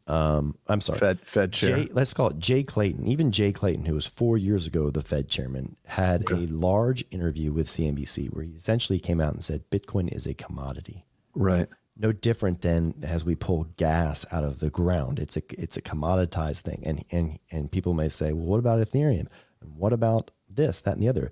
[0.09, 1.77] Um, I'm sorry, Fed Fed chair.
[1.77, 3.07] Jay, let's call it Jay Clayton.
[3.07, 7.53] Even Jay Clayton, who was four years ago the Fed chairman, had a large interview
[7.53, 11.67] with CNBC where he essentially came out and said Bitcoin is a commodity, right.
[11.95, 15.19] no different than as we pull gas out of the ground.
[15.19, 18.79] It's a it's a commoditized thing, and and and people may say, well, what about
[18.79, 19.27] Ethereum?
[19.61, 21.29] And what about this, that, and the other?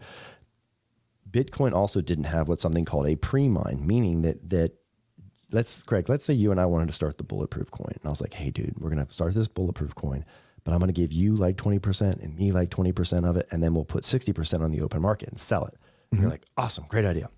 [1.27, 4.73] Bitcoin also didn't have what's something called a pre-mine, meaning that that
[5.51, 7.93] let's Craig, let's say you and I wanted to start the bulletproof coin.
[7.93, 10.25] And I was like, hey dude, we're gonna start this bulletproof coin,
[10.63, 13.73] but I'm gonna give you like 20% and me like 20% of it, and then
[13.73, 15.75] we'll put 60% on the open market and sell it.
[16.11, 16.33] And You're mm-hmm.
[16.33, 17.29] like, awesome, great idea.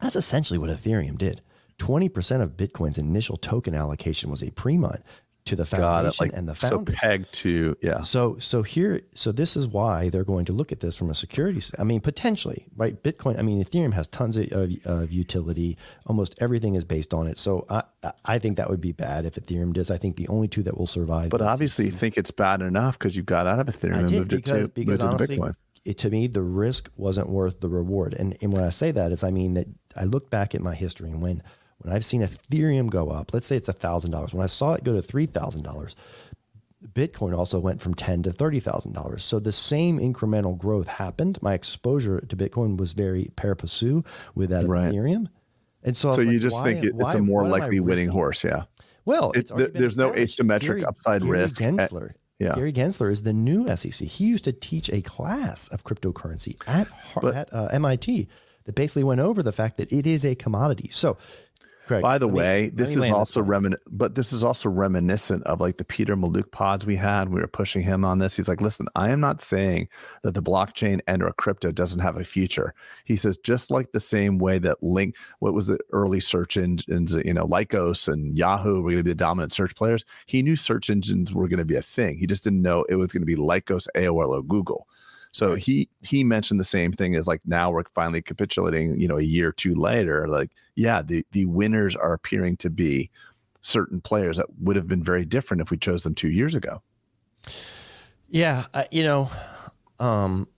[0.00, 1.42] That's essentially what Ethereum did.
[1.78, 5.02] 20% of Bitcoin's initial token allocation was a pre-mine.
[5.46, 6.96] To the foundation Like and the so founders.
[6.96, 8.00] pegged to yeah.
[8.00, 11.14] So so here so this is why they're going to look at this from a
[11.14, 11.60] security.
[11.78, 13.02] I mean potentially right.
[13.02, 13.38] Bitcoin.
[13.38, 15.76] I mean Ethereum has tons of, of, of utility.
[16.06, 17.38] Almost everything is based on it.
[17.38, 17.82] So I
[18.24, 19.90] I think that would be bad if Ethereum does.
[19.90, 21.30] I think the only two that will survive.
[21.30, 24.32] But obviously, you think it's bad enough because you got out of Ethereum and moved
[24.32, 25.54] it to, because moved honestly, Bitcoin.
[25.84, 28.14] it, to me the risk wasn't worth the reward.
[28.14, 30.74] And and when I say that is I mean that I look back at my
[30.74, 31.42] history and when
[31.80, 34.32] when I've seen Ethereum go up, let's say it's thousand dollars.
[34.34, 35.94] When I saw it go to three thousand dollars,
[36.94, 39.22] Bitcoin also went from ten to thirty thousand dollars.
[39.22, 41.38] So the same incremental growth happened.
[41.42, 44.02] My exposure to Bitcoin was very pari passu
[44.34, 44.92] with that Right.
[44.92, 45.26] Ethereum.
[45.82, 47.54] And so, So you like, just why- think it, it's why- a more what am
[47.54, 48.44] I likely winning horse.
[48.44, 48.64] Yeah.
[49.06, 51.60] Well, It- it's already th- there's no asymmetric Gary- upside Gary risk.
[51.62, 52.10] Eh, Gensler.
[52.38, 52.54] yeah.
[52.54, 54.06] Gary Gensler is the new SEC.
[54.06, 56.86] He used to teach a class of cryptocurrency at
[57.20, 58.28] But- at uh, MIT
[58.64, 60.88] that basically went over the fact that it is a commodity.
[60.92, 61.16] So,
[61.90, 62.02] Craig.
[62.02, 65.76] By the let way, this is also remin, but this is also reminiscent of like
[65.76, 67.30] the Peter Maluk pods we had.
[67.30, 68.36] We were pushing him on this.
[68.36, 69.88] He's like, "Listen, I am not saying
[70.22, 72.74] that the blockchain and or crypto doesn't have a future."
[73.04, 77.14] He says, just like the same way that Link, what was the early search engines,
[77.24, 80.04] you know, Lycos and Yahoo were going to be the dominant search players.
[80.26, 82.18] He knew search engines were going to be a thing.
[82.18, 84.86] He just didn't know it was going to be Lycos, AOL, or Google.
[85.32, 89.18] So he he mentioned the same thing as like now we're finally capitulating, you know,
[89.18, 90.26] a year or two later.
[90.26, 93.10] Like, yeah, the the winners are appearing to be
[93.60, 96.82] certain players that would have been very different if we chose them two years ago.
[98.28, 99.30] Yeah, I, you know,
[99.98, 100.48] um,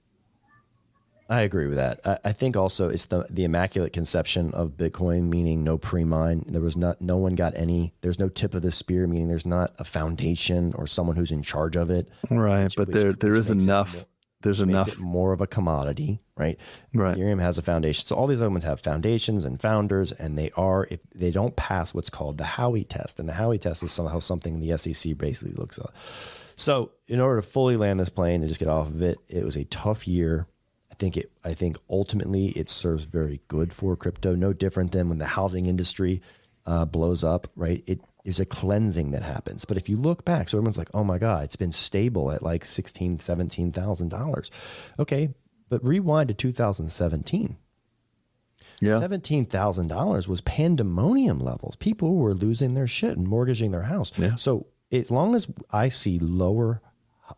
[1.29, 2.01] I agree with that.
[2.05, 6.45] I, I think also it's the the immaculate conception of Bitcoin, meaning no pre-mine.
[6.47, 7.95] There was not, no one got any.
[8.03, 11.43] There's no tip of the spear, meaning there's not a foundation or someone who's in
[11.43, 12.09] charge of it.
[12.31, 14.05] Right, but which- there there which is makes it enough.
[14.43, 14.99] There's Makes enough.
[14.99, 16.59] more of a commodity, right?
[16.93, 17.17] Right.
[17.17, 18.07] Ethereum has a foundation.
[18.07, 21.57] So all these other ones have foundations and founders, and they are if they don't
[21.57, 25.17] pass what's called the Howey test, and the Howey test is somehow something the SEC
[25.17, 25.91] basically looks at.
[26.57, 29.45] So in order to fully land this plane and just get off of it, it
[29.45, 30.47] was a tough year.
[30.91, 31.33] I think it.
[31.43, 34.35] I think ultimately it serves very good for crypto.
[34.35, 36.21] No different than when the housing industry
[36.67, 37.83] uh, blows up, right?
[37.87, 39.65] It is a cleansing that happens.
[39.65, 42.43] But if you look back, so everyone's like, oh my God, it's been stable at
[42.43, 44.51] like sixteen, seventeen thousand dollars.
[44.99, 45.35] Okay,
[45.69, 47.57] but rewind to 2017.
[48.81, 48.99] Yeah.
[48.99, 51.77] Seventeen thousand dollars was pandemonium levels.
[51.77, 54.17] People were losing their shit and mortgaging their house.
[54.19, 54.37] Yeah.
[54.37, 56.83] So as long as I see lower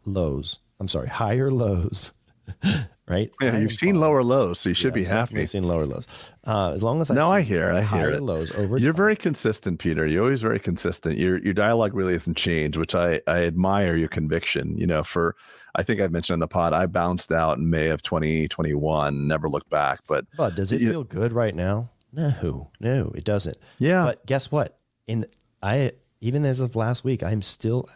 [0.04, 2.12] lows, I'm sorry, higher lows,
[3.08, 3.30] right?
[3.40, 5.46] Yeah, you've seen lower lows, so you should Yeah, be I've happy.
[5.46, 6.06] Seen lower lows.
[6.46, 8.22] Uh, as long as I No, see I hear, I hear it.
[8.22, 8.78] lows over.
[8.78, 8.96] You're time.
[8.96, 10.06] very consistent, Peter.
[10.06, 11.18] You're always very consistent.
[11.18, 14.76] Your your dialogue really hasn't changed, which I I admire your conviction.
[14.78, 15.36] You know, for
[15.74, 19.48] I think I've mentioned in the pod, I bounced out in May of 2021, never
[19.48, 20.00] looked back.
[20.06, 21.90] But But does it you- feel good right now?
[22.12, 23.56] No, no, it doesn't.
[23.80, 24.78] yeah, But guess what?
[25.08, 25.26] In
[25.62, 27.88] I even as of last week, I'm still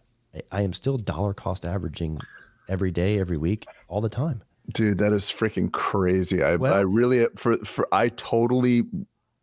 [0.53, 2.21] I am still dollar cost averaging
[2.69, 4.43] every day, every week, all the time.
[4.73, 6.43] dude, that is freaking crazy.
[6.43, 8.83] I Well- I really for for I totally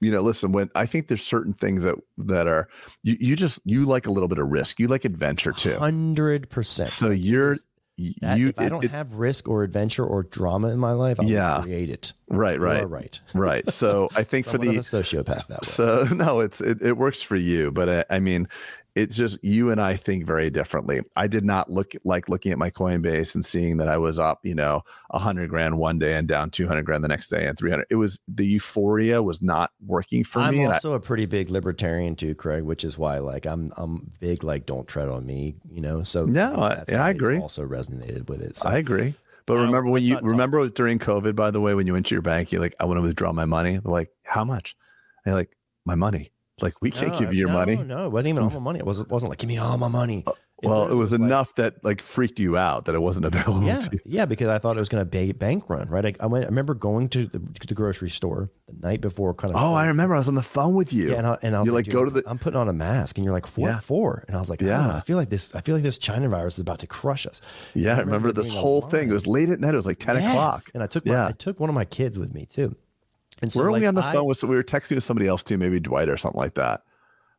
[0.01, 2.67] you know listen when i think there's certain things that that are
[3.01, 6.49] you, you just you like a little bit of risk you like adventure too Hundred
[6.49, 6.89] percent.
[6.89, 7.55] so you're
[8.19, 11.17] That- you if I don't it- have risk or adventure or drama in my life,
[11.17, 11.61] I'll Yeah.
[11.61, 12.11] create it.
[12.27, 13.19] right right right.
[13.33, 15.63] right so i think for the sociopath.
[15.63, 18.49] So no, it's it, it works for you, but I, I mean,
[18.95, 21.01] it's just you and I think very differently.
[21.17, 24.39] I did not look like looking at my Coinbase and seeing that I was up,
[24.45, 27.45] you know, a hundred grand one day and down two hundred grand the next day
[27.45, 27.88] and three hundred.
[27.89, 30.63] It was the euphoria was not working for I'm me.
[30.63, 34.10] and I- also a pretty big libertarian too, Craig, which is why like I'm I'm
[34.19, 36.01] big like don't tread on me, you know.
[36.03, 37.39] So No, I- yeah, I agree.
[37.39, 38.58] Also resonated with it.
[38.58, 39.13] So I agree.
[39.45, 42.05] But I don't- remember when you remember during COVID, by the way, when you went
[42.08, 43.73] to your bank, you're like, I want to withdraw my money.
[43.73, 44.75] They're like, how much?
[45.25, 45.55] And you're like,
[45.86, 46.31] my money.
[46.61, 47.75] Like we can't No, give you your no, money.
[47.75, 48.79] No, it wasn't even all my money.
[48.79, 50.23] It wasn't wasn't like give me all my money.
[50.25, 50.31] Uh,
[50.63, 53.79] well, it was like- enough that like freaked you out that it wasn't available Yeah,
[53.79, 53.99] to you.
[54.05, 56.05] yeah, because I thought it was going to be bank run, right?
[56.05, 56.45] I, I went.
[56.45, 59.61] I remember going to the, to the grocery store the night before, kind of.
[59.61, 60.15] Oh, I remember.
[60.15, 61.11] I was on the phone with you.
[61.11, 62.69] Yeah, and I, and I was You, like, like, go to the- I'm putting on
[62.69, 63.79] a mask, and you're like, "What Yeah.
[63.79, 64.87] for?" And I was like, "I don't.
[64.87, 64.95] Yeah.
[64.95, 65.53] I feel like this.
[65.53, 67.41] I feel like this China virus is about to crush us."
[67.73, 69.09] Yeah, I remember remember this whole thing.
[69.09, 69.73] It was late at night.
[69.73, 70.31] It was like 10 Yes.
[70.31, 70.63] o'clock.
[70.73, 71.27] and I took my, Yeah.
[71.27, 72.77] I took one of my kids with me too.
[73.41, 74.43] And so were like, we on the I- phone with?
[74.43, 76.81] We were texting with somebody else too, maybe Dwight or something like that.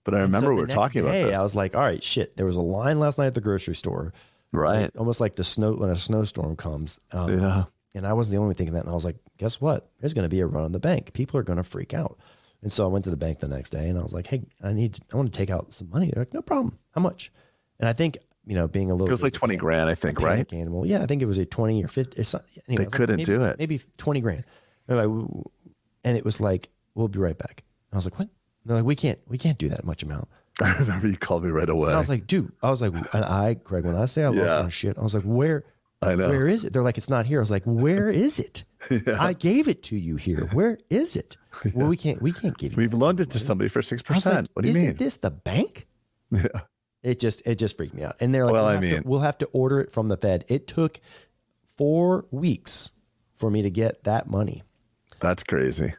[0.05, 1.37] But I and so remember we were talking about day, this.
[1.37, 3.75] I was like, "All right, shit." There was a line last night at the grocery
[3.75, 4.13] store,
[4.53, 4.83] right.
[4.83, 7.01] like, almost like the snow when a snowstorm comes.
[7.13, 7.65] Um, Yeah.
[7.95, 8.81] And I wasn't the only one thinking that.
[8.83, 9.89] And I was like, guess what?
[10.01, 11.15] There's going to be a run on the bank.
[11.15, 12.19] People are going to freak out.
[12.63, 14.43] And so I went to the bank the next day and I was like, hey,
[14.63, 16.11] I need, I want to take out some money.
[16.13, 16.79] They're like, no problem.
[16.91, 17.33] How much?
[17.81, 19.53] And I think, you know, being a little It was bit like of a 20
[19.55, 20.53] panic- grand, I think, right?
[20.53, 20.87] Animal.
[20.87, 22.21] Yeah, I think it was a 20 or 50.
[22.21, 23.59] It's not, anyway, They was like, couldn't maybe- do it.
[23.59, 24.45] Maybe 20 grand.
[24.89, 25.45] Like, "W-
[26.07, 27.63] and it was like, we'll be right back.
[27.91, 28.29] And I was like, what?
[28.29, 28.31] And
[28.65, 30.29] they're like, we can't, we can't do that much amount.
[30.63, 31.89] I remember you called me right away.
[31.89, 34.29] And I was like, dude, I was like, and I, Greg, when I say I
[34.29, 34.63] lost Yeah.
[34.63, 35.65] my shit, I was like, where,
[36.01, 36.29] I know.
[36.31, 36.73] where is it?
[36.73, 37.41] They're like, it's not here.
[37.41, 38.65] I was like, where is it?
[38.91, 39.19] Yeah.
[39.23, 40.49] I gave it to you here.
[40.53, 41.37] Where is it?
[41.75, 42.77] Well, we can't, we can't give you.
[42.77, 44.27] We've loaned it to somebody for 6%.
[44.27, 44.97] like, what do you isn't mean?
[44.99, 45.87] this the bank?
[46.31, 46.47] Yeah.
[47.03, 48.17] It just, it just freaked me out.
[48.21, 50.09] And they're like, Well, we'll I have to- mean- we'll have to order it from
[50.09, 50.45] the Fed.
[50.49, 51.01] It took
[51.77, 52.93] four weeks
[53.37, 54.63] for me to get that money.
[55.21, 55.95] That's crazy.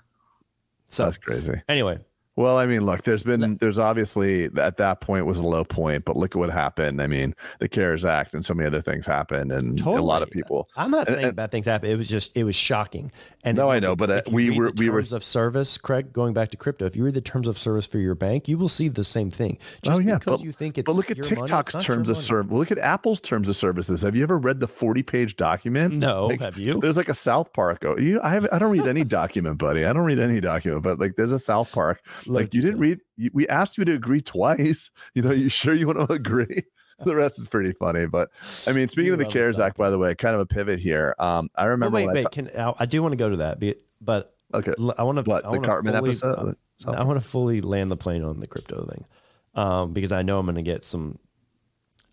[0.88, 1.62] So That's crazy.
[1.68, 2.00] anyway,
[2.38, 6.06] Well, I mean, look, there's been, there's obviously at that point was a low point,
[6.06, 7.02] but look at what happened.
[7.02, 10.30] I mean, the CARES Act and so many other things happened, and a lot of
[10.30, 10.70] people.
[10.78, 11.90] I'm not And- saying and- bad things happen.
[11.90, 13.12] It was just it was shocking.
[13.44, 16.14] And No, I know, but, uh, we were- we were- terms of service, Craig.
[16.14, 18.58] Going back to crypto, if you read the terms of service for your bank, you
[18.60, 19.58] will see the same thing.
[19.82, 22.08] Just oh yeah, because but, you think it's but look at money, TikTok's not terms
[22.08, 22.26] of money.
[22.26, 22.52] service.
[22.52, 24.02] Look at Apple's terms of services.
[24.04, 25.96] Have you ever read the 40 page document?
[25.96, 26.80] No, Like, have you?
[26.80, 27.84] There's like a South Park.
[27.84, 28.48] Oh, you, I have.
[28.52, 29.86] I don't read any document, buddy.
[29.86, 32.02] I don't read any document, but like there's a South Park.
[32.28, 33.00] Like you didn't read.
[33.16, 34.92] You, we asked you to agree twice.
[35.14, 36.64] You know, you sure you want to agree?
[37.00, 38.32] The rest is pretty funny, but
[38.66, 40.80] I mean, speaking You of the CARES Act, by the way, kind of a pivot
[40.80, 41.14] here.
[41.20, 41.94] Um, I remember.
[41.94, 42.32] wait, when I wait.
[42.32, 43.60] Can I, I do want to go to that,
[44.02, 45.24] but- okay, I want to.
[45.30, 46.56] what I the Cartman fully, episode?
[46.88, 49.06] I want to fully land the plane on the crypto thing,
[49.54, 51.20] um, because I know I'm going to get some.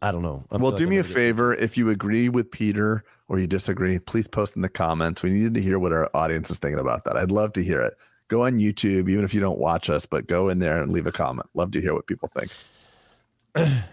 [0.02, 0.44] I don't know.
[0.50, 1.54] I well, do like me a gonna get some- favor.
[1.54, 5.22] If you agree with Peter or you disagree, please post in the comments.
[5.22, 7.16] We need to hear what our audience is thinking about that.
[7.16, 7.94] I'd love to hear it.
[8.34, 11.06] Go on YouTube, even if you don't watch us, but go in there and leave
[11.06, 11.48] a comment.
[11.54, 12.50] Love to hear what people think.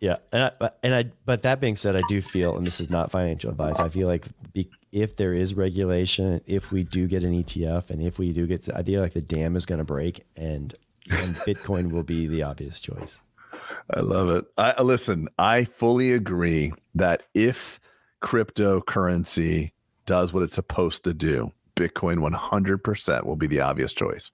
[0.00, 2.80] Yeah, and I, but- and I, but that being said, I do feel, and this
[2.80, 3.80] is not financial advice.
[3.80, 4.26] I feel like
[4.92, 8.68] if there is regulation, if we do get an ETF, and if we do get,
[8.72, 10.72] I feel like the dam is going to break, and
[11.10, 13.22] and Bitcoin will be the obvious choice.
[13.92, 14.44] I love it.
[14.56, 17.80] I listen, I fully agree that if
[18.22, 19.72] cryptocurrency
[20.06, 24.30] does what it's supposed to do, Bitcoin 100% will be the obvious choice.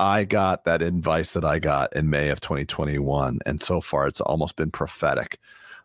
[0.00, 4.20] I got that advice that I got in May of 2021, and so far it's
[4.22, 5.38] almost been prophetic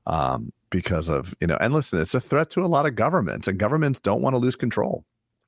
[0.06, 1.58] um, because of you know.
[1.60, 4.38] And listen, it's a threat to a lot of governments, and governments don't want to
[4.38, 5.04] lose control.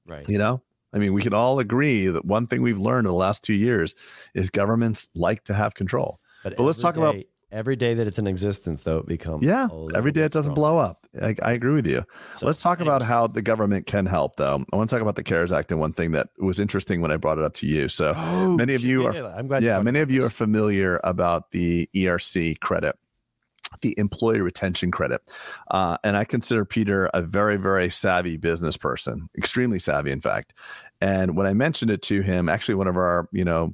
[0.06, 0.28] Right.
[0.28, 0.62] You know,
[0.94, 3.54] I mean, we can all agree that one thing we've learned in the last two
[3.54, 3.96] years
[4.36, 6.20] is governments like to have control.
[6.44, 9.44] But let's every talk about- day- every day that it's in existence, though, it becomes
[9.44, 11.08] Yeah, every day it doesn't blow up.
[11.22, 12.04] I, I agree with you.
[12.36, 14.64] So, Let's talk about how the government can help, though.
[14.72, 17.12] I want to talk about the CARES Act and one thing that was interesting when
[17.12, 17.90] I brought it up to you.
[17.90, 19.64] So, Oh, many of you are- I'm glad.
[19.64, 22.96] yeah, many of you are familiar about the ERC credit,
[23.82, 25.22] the employee retention credit.
[25.72, 30.54] Uh, and I consider Peter a very, very savvy business person, extremely savvy, in fact.
[31.02, 33.74] And when I mentioned it to him, actually, one of our, you know,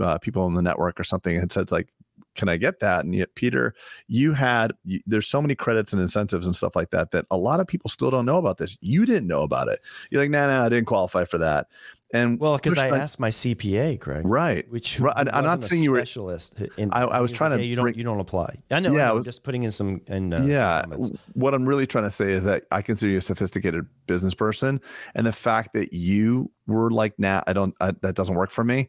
[0.00, 1.88] uh, people on the network or something had said, like,
[2.34, 3.04] can I get that?
[3.04, 3.74] And yet, Peter,
[4.08, 7.36] you had, you, there's so many credits and incentives and stuff like that that a
[7.36, 8.76] lot of people still don't know about this.
[8.80, 9.80] You didn't know about it.
[10.10, 11.68] You're like, nah, nah, I didn't qualify for that.
[12.12, 14.22] And Well, because I asked my CPA, Craig.
[14.24, 14.70] right.
[14.70, 16.54] Which Right, I- I'm not saying you were- specialist.
[16.76, 18.62] In, I- I was trying like, to "Hey, you don't bring- you don't apply.
[18.70, 18.92] I know.
[18.92, 21.10] Yeah, I was- just putting in some and uh, some yeah comments.
[21.32, 24.80] what i'm really trying to say is that i consider you a sophisticated business person
[25.16, 28.62] and the fact that you were like nah i don't I, that doesn't work for
[28.62, 28.88] me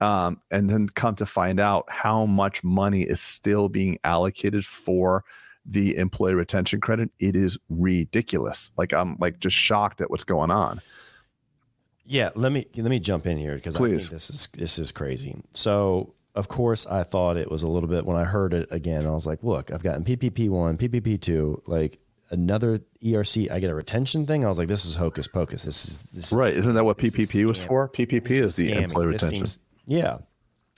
[0.00, 5.24] um, and then come to find out how much money is still being allocated for
[5.64, 8.72] the employee retention credit it is ridiculous.
[8.76, 10.80] Like i'm like just shocked at what's going on.
[12.04, 14.92] Yeah, let me let me jump in here because I think this is this is
[14.92, 15.36] crazy.
[15.52, 19.06] So of course I thought it was a little bit when I heard it again,
[19.06, 21.98] I was like, look, I've gotten PPP one, PPP two, like
[22.30, 24.44] another ERC, I get a retention thing.
[24.44, 25.64] I was like, this is hocus pocus.
[25.64, 27.88] This is this right is, isn't that what ppp was for?
[27.88, 30.18] Ppp This is the employee retention seems- yeah.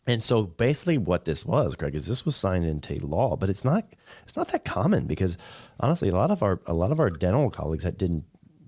[0.06, 3.62] And so basically what this was, Greg, is this was signed into law, but it's
[3.64, 3.84] not
[4.24, 5.36] it's not that common because
[5.80, 8.24] honestly, a lot of our a lot of our dental colleagues that didn't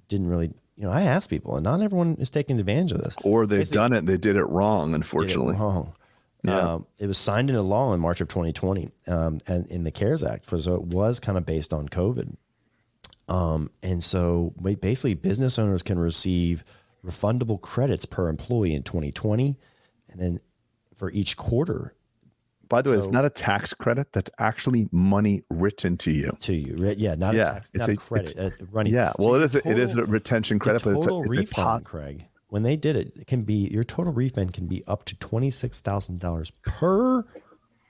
[0.09, 3.17] didn't really you know, I asked people and not everyone is taking advantage of this.
[3.25, 5.95] or they've Basically- done it they did it wrong did it unfortunately wrong.
[6.43, 6.59] Yeah.
[6.59, 10.25] Um, it was signed into law in March of 2020, um, and in the CARES
[10.25, 12.35] Act, for so it was kind of based on COVID.
[13.29, 16.65] Um, and so basically, business owners can receive
[17.05, 19.59] refundable credits per employee in 2020,
[20.11, 20.41] and then
[20.97, 21.95] for each quarter
[22.69, 26.55] by the way it's not a tax credit that's actually money written to you to
[26.55, 26.77] you.
[26.97, 28.39] Yeah, not Yeah, a tax, it's not a- credit.
[28.39, 28.93] uh, running.
[28.95, 29.55] Yeah, well, it your is.
[29.57, 31.85] A, it is a retention credit, but it's a, total it's a refund, pot.
[31.85, 32.27] Craig.
[32.49, 35.51] When they did it, it can be your total refund can be up to twenty
[35.51, 37.25] six thousand dollars per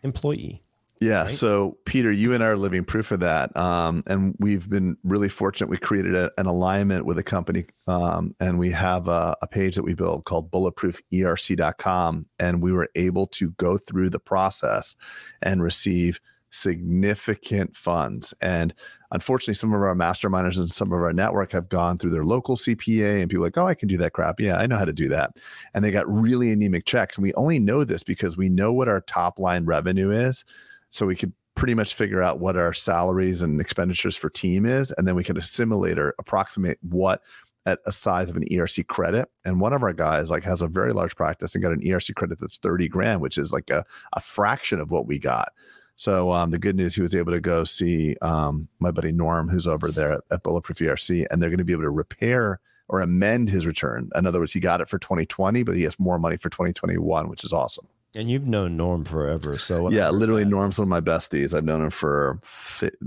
[0.02, 0.62] employee.
[1.00, 1.28] Yeah.
[1.28, 5.30] So, Peter, you and I are living proof of that, um, and we've been really
[5.30, 5.70] fortunate.
[5.70, 9.76] We created a, an alignment with a company, um, and we have a, a page
[9.76, 14.94] that we built called BulletproofERC.com, and we were able to go through the process
[15.40, 16.20] and receive
[16.50, 18.34] significant funds.
[18.42, 18.74] And
[19.10, 22.56] unfortunately, some of our masterminders and some of our network have gone through their local
[22.56, 24.38] CPA, and people are like, oh, I can do that crap.
[24.38, 25.38] Yeah, I know how to do that.
[25.72, 27.16] And they got really anemic checks.
[27.16, 30.44] And we only know this because we know what our top line revenue is
[30.90, 34.92] so we could pretty much figure out what our salaries and expenditures for team is,
[34.92, 37.22] and then we could assimilate or approximate what
[37.66, 39.28] at a size of an ERC credit.
[39.44, 42.14] And one of our guys like has a very large practice and got an ERC
[42.14, 43.84] credit that's 30 grand, which is like a,
[44.14, 45.52] a fraction of what we got.
[45.96, 49.48] So um, the good news, he was able to go see um, my buddy Norm,
[49.48, 52.58] who's over there at, at Bulletproof ERC, and they're going to be able to repair
[52.88, 54.10] or amend his return.
[54.16, 57.28] In other words, he got it for 2020, but he has more money for 2021,
[57.28, 57.86] which is awesome.
[58.16, 61.54] And you've known Norm forever, so yeah, literally, that, Norm's one of my besties.
[61.54, 62.40] I've known him for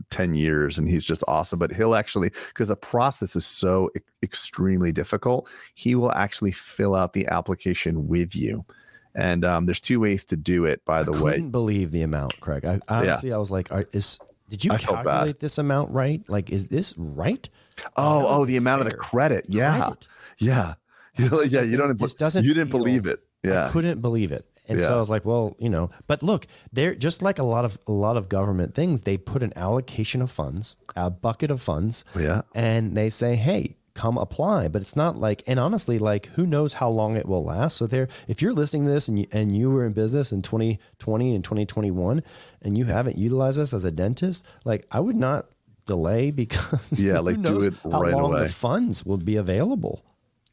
[0.10, 1.60] ten years, and he's just awesome.
[1.60, 6.96] But he'll actually, because the process is so e- extremely difficult, he will actually fill
[6.96, 8.64] out the application with you.
[9.14, 10.86] And um, there's two ways to do it.
[10.86, 12.64] By the I way, I couldn't believe the amount, Craig.
[12.64, 13.36] I honestly, yeah.
[13.36, 16.22] I was like, "Is did you I calculate this amount right?
[16.30, 17.48] Like, is this right?"
[17.98, 18.92] Oh, oh, the amount fair.
[18.92, 19.48] of the credit.
[19.50, 20.08] Yeah, credit.
[20.38, 20.74] yeah,
[21.18, 21.62] you know, yeah.
[21.62, 22.00] You don't.
[22.00, 22.46] This doesn't.
[22.46, 23.20] You didn't believe it.
[23.44, 24.48] Yeah, I couldn't believe it.
[24.68, 24.88] And yeah.
[24.88, 27.78] so I was like, well, you know, but look, they're just like a lot of
[27.88, 29.02] a lot of government things.
[29.02, 33.76] They put an allocation of funds, a bucket of funds, yeah, and they say, hey,
[33.94, 34.68] come apply.
[34.70, 37.78] But it's not like, and honestly, like, who knows how long it will last?
[37.78, 40.42] So there, if you're listening to this and you and you were in business in
[40.42, 42.24] 2020 and 2021,
[42.62, 45.48] and you haven't utilized this as a dentist, like, I would not
[45.86, 48.44] delay because yeah, like do it right away.
[48.44, 50.04] The funds will be available.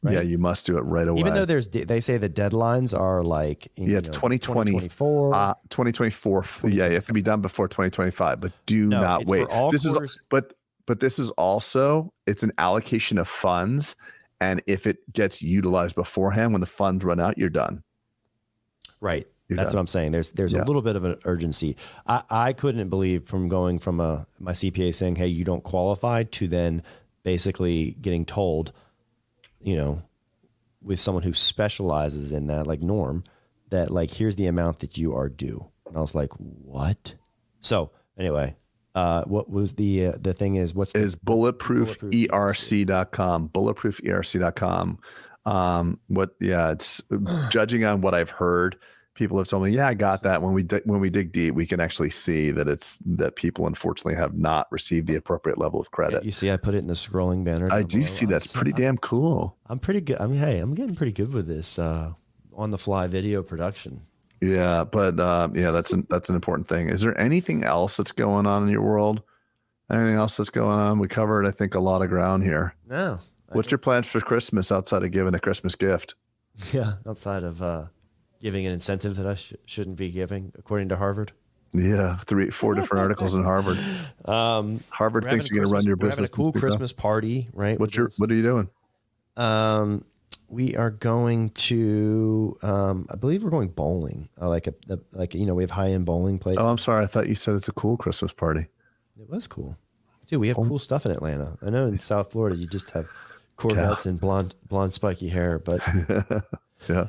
[0.03, 0.15] Right?
[0.15, 1.19] Yeah, you must do it right away.
[1.19, 5.33] Even though there's, they say the deadlines are like, yeah, it's know, 2020, 2024.
[5.33, 6.45] Uh, 2024.
[6.63, 9.47] Yeah, you have to be done before 2025, but do no, not wait.
[9.71, 10.11] This quarters.
[10.11, 10.53] is, but,
[10.87, 13.95] but this is also, it's an allocation of funds.
[14.39, 17.83] And if it gets utilized beforehand, when the funds run out, you're done.
[18.99, 19.27] Right.
[19.47, 19.77] You're That's done.
[19.77, 20.11] what I'm saying.
[20.13, 20.63] There's there's yeah.
[20.63, 21.75] a little bit of an urgency.
[22.07, 26.23] I, I couldn't believe from going from a my CPA saying, "Hey, you don't qualify,"
[26.23, 26.83] to then
[27.23, 28.71] basically getting told,
[29.63, 30.03] you know,
[30.81, 33.23] with someone who specializes in that, like Norm,
[33.69, 35.65] that like here's the amount that you are due.
[35.87, 37.15] And I was like, what?
[37.59, 38.55] So anyway,
[38.95, 44.99] uh, what was the uh, the thing is what's is bulletprooferc.com bulletprooferc.com
[45.43, 47.01] um what yeah it's
[47.49, 48.77] judging on what i've heard
[49.21, 50.41] people have told me, yeah, I got that.
[50.41, 53.67] When we di- when we dig deep, we can actually see that it's that people
[53.67, 56.23] unfortunately have not received the appropriate level of credit.
[56.23, 57.67] Yeah, you see, I put it in the scrolling banner.
[57.71, 59.55] I do see that's pretty damn cool.
[59.67, 60.19] I'm pretty good.
[60.19, 62.13] I mean, hey, I'm getting pretty good with this uh,
[62.55, 64.01] on the fly video production.
[64.41, 66.89] Yeah, but um, yeah, that's an, that's an important thing.
[66.89, 69.21] Is there anything else that's going on in your world?
[69.91, 70.97] Anything else that's going on?
[70.97, 72.73] We covered, I think, a lot of ground here.
[72.89, 73.19] No.
[73.51, 76.15] What's your plans for Christmas outside of giving a Christmas gift?
[76.73, 77.85] Yeah, outside of uh,
[78.41, 81.31] giving an incentive that I sh- shouldn't be giving, according to Harvard.
[81.73, 83.77] Yeah, three, four different articles in Harvard.
[84.23, 86.29] Um, Harvard thinks you're going to run your business.
[86.29, 87.79] a cool Christmas party, right?
[87.79, 88.69] What's your What are you doing?
[89.35, 90.05] Um,
[90.47, 92.55] we are going to.
[92.61, 94.29] Um, I believe we're going bowling.
[94.39, 96.57] Uh, like a, a, like you know we have high end bowling place.
[96.59, 97.03] Oh, I'm sorry.
[97.03, 98.67] I thought you said it's a cool Christmas party.
[99.19, 99.75] It was cool,
[100.27, 100.39] dude.
[100.39, 100.65] We have oh.
[100.65, 101.57] cool stuff in Atlanta.
[101.65, 103.07] I know in South Florida you just have
[103.55, 104.11] Corvettes yeah.
[104.11, 105.81] and blonde blonde spiky hair, but
[106.87, 107.07] yeah.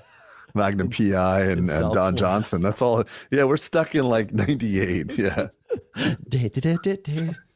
[0.55, 2.62] Magnum PI and, and Don Johnson.
[2.62, 3.05] That's all.
[3.30, 5.12] Yeah, we're stuck in like 98.
[5.22, 5.48] Yeah.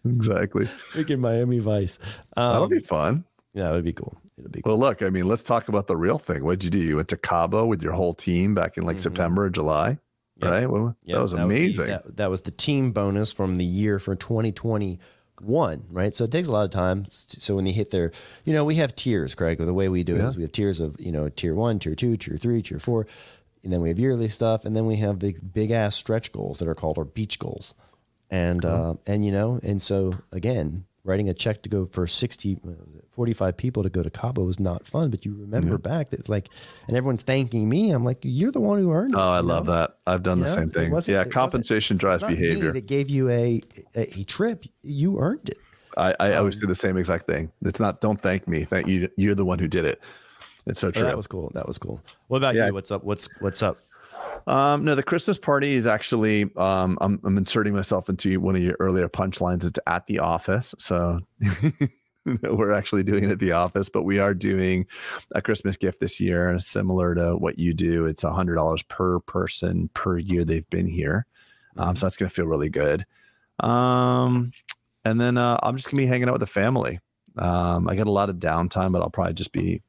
[0.04, 0.66] exactly.
[0.92, 1.98] Freaking Miami Vice.
[2.36, 3.24] Um, That'll be fun.
[3.54, 4.16] Yeah, it would be cool.
[4.38, 4.72] It'll be cool.
[4.72, 6.44] Well, look, I mean, let's talk about the real thing.
[6.44, 6.78] What'd you do?
[6.78, 9.02] You went to Cabo with your whole team back in like mm-hmm.
[9.02, 9.98] September or July,
[10.36, 10.50] yep.
[10.50, 10.66] right?
[10.70, 11.16] Well, yep.
[11.16, 11.86] that was amazing.
[11.86, 14.98] That, that, that was the team bonus from the year for 2020
[15.40, 16.14] one, right?
[16.14, 17.06] So it takes a lot of time.
[17.10, 18.12] So when they hit their,
[18.44, 19.58] you know, we have tiers, Craig.
[19.58, 20.28] The way we do yeah.
[20.28, 23.06] is we have tiers of, you know, tier one, tier two, tier three, tier four,
[23.62, 26.60] and then we have yearly stuff, and then we have the big ass stretch goals
[26.60, 27.74] that are called our beach goals,
[28.30, 32.58] and uh, and you know, and so again, writing a check to go for 60,
[33.16, 35.76] 45 people to go to Cabo was not fun, but you remember yeah.
[35.78, 36.50] back that it's like,
[36.86, 37.90] and everyone's thanking me.
[37.90, 39.18] I'm like, you're the one who earned it.
[39.18, 39.72] Oh, I love know?
[39.72, 39.96] that.
[40.06, 40.54] I've done you the know?
[40.54, 41.14] same thing.
[41.14, 41.24] Yeah.
[41.24, 42.72] Compensation drives behavior.
[42.72, 43.62] That gave you a,
[43.94, 44.66] a, a, trip.
[44.82, 45.58] You earned it.
[45.96, 47.50] I, I um, always do the same exact thing.
[47.62, 48.64] It's not, don't thank me.
[48.64, 49.08] Thank you.
[49.16, 50.00] You're the one who did it.
[50.66, 51.04] It's so true.
[51.04, 51.50] Oh, that was cool.
[51.54, 52.02] That was cool.
[52.28, 52.66] What about yeah.
[52.66, 52.74] you?
[52.74, 53.02] What's up?
[53.02, 53.78] What's, what's up?
[54.46, 58.62] Um, no, the Christmas party is actually um, I'm, I'm inserting myself into one of
[58.62, 59.64] your earlier punchlines.
[59.64, 61.20] It's at the office, so
[62.42, 64.86] we're actually doing it at the office, but we are doing
[65.34, 68.06] a Christmas gift this year, similar to what you do.
[68.06, 71.26] It's a hundred dollars per person per year they've been here,
[71.76, 71.96] um, mm-hmm.
[71.96, 73.06] so that's gonna feel really good.
[73.60, 74.52] Um,
[75.04, 77.00] and then uh, I'm just gonna be hanging out with the family.
[77.36, 79.82] Um, I got a lot of downtime, but I'll probably just be,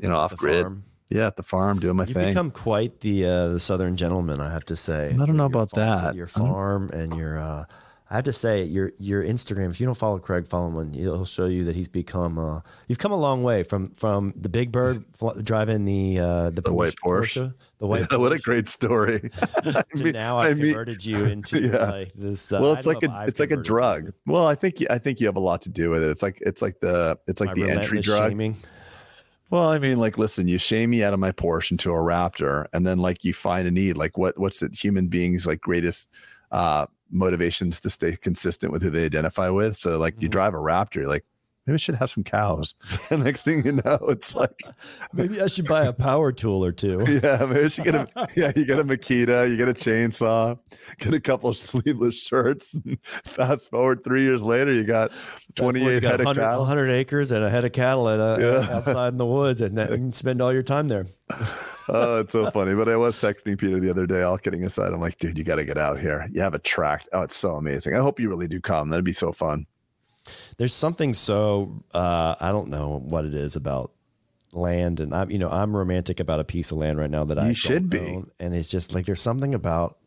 [0.00, 0.62] you know, off grid.
[0.62, 0.84] Farm.
[1.08, 2.22] Yeah, at the farm doing my you thing.
[2.24, 5.10] You become quite the uh, the southern gentleman, I have to say.
[5.10, 6.14] I don't know about farm, that.
[6.16, 7.64] Your farm and your uh,
[8.08, 9.70] I have to say, your your Instagram.
[9.70, 10.92] If you don't follow Craig, follow him.
[10.92, 12.38] He'll show you that he's become.
[12.38, 16.50] Uh, you've come a long way from from the Big Bird fl- driving the uh,
[16.50, 17.52] the, The white Porsche.
[17.78, 18.06] the white.
[18.10, 19.28] Yeah, what a great story.
[19.56, 21.90] I to mean- now I've I mean- converted you into Yeah.
[21.90, 22.52] like this.
[22.52, 24.04] Uh, well, it's like a I've it's like a drug.
[24.06, 24.12] you.
[24.24, 26.10] Well, I think you- I think you have a lot to do with it.
[26.10, 28.30] It's like it's like the it's like My the entry drug.
[28.30, 28.56] shaming.
[29.50, 32.66] Well, I mean, like, listen, you shame me out of my Porsche into a Raptor,
[32.72, 33.96] and then like you find a need.
[33.96, 34.74] Like, what what's it?
[34.74, 36.08] Human beings like greatest
[36.52, 39.76] uh motivations to stay consistent with who they identify with.
[39.78, 40.32] So, like, you Mhm.
[40.32, 41.24] drive a Raptor, you're like
[41.68, 42.74] maybe I should have some cows.
[43.10, 44.62] And next thing you know, it's like,
[45.14, 47.02] Maybe I should buy a power tool or two.
[47.08, 50.56] yeah, maybe I should get a yeah, you get a Makita, you get a chainsaw,
[50.98, 52.78] get a couple of sleeveless shirts.
[53.24, 55.10] Fast forward three years later, you got
[55.56, 56.60] 28 you got head of 100, cattle.
[56.60, 58.36] 100 acres and a head of cattle at a,
[58.68, 58.76] Yeah.
[58.76, 61.06] outside in the woods, and then you can spend all your time there.
[61.88, 62.74] Oh, it's so funny.
[62.74, 64.92] But I was texting Peter the other day, all kidding aside.
[64.92, 66.28] I'm like, dude, you got to get out here.
[66.32, 67.08] You have a tract.
[67.12, 67.94] Oh, it's so amazing.
[67.94, 68.90] I hope you really do come.
[68.90, 69.66] That'd be so fun.
[70.58, 73.92] There's something so uh, I don't know what it is about
[74.52, 77.38] land, and I'm you know I'm romantic about a piece of land right now that
[77.38, 78.00] I You don't should be.
[78.00, 79.98] own, and it's just like there's something about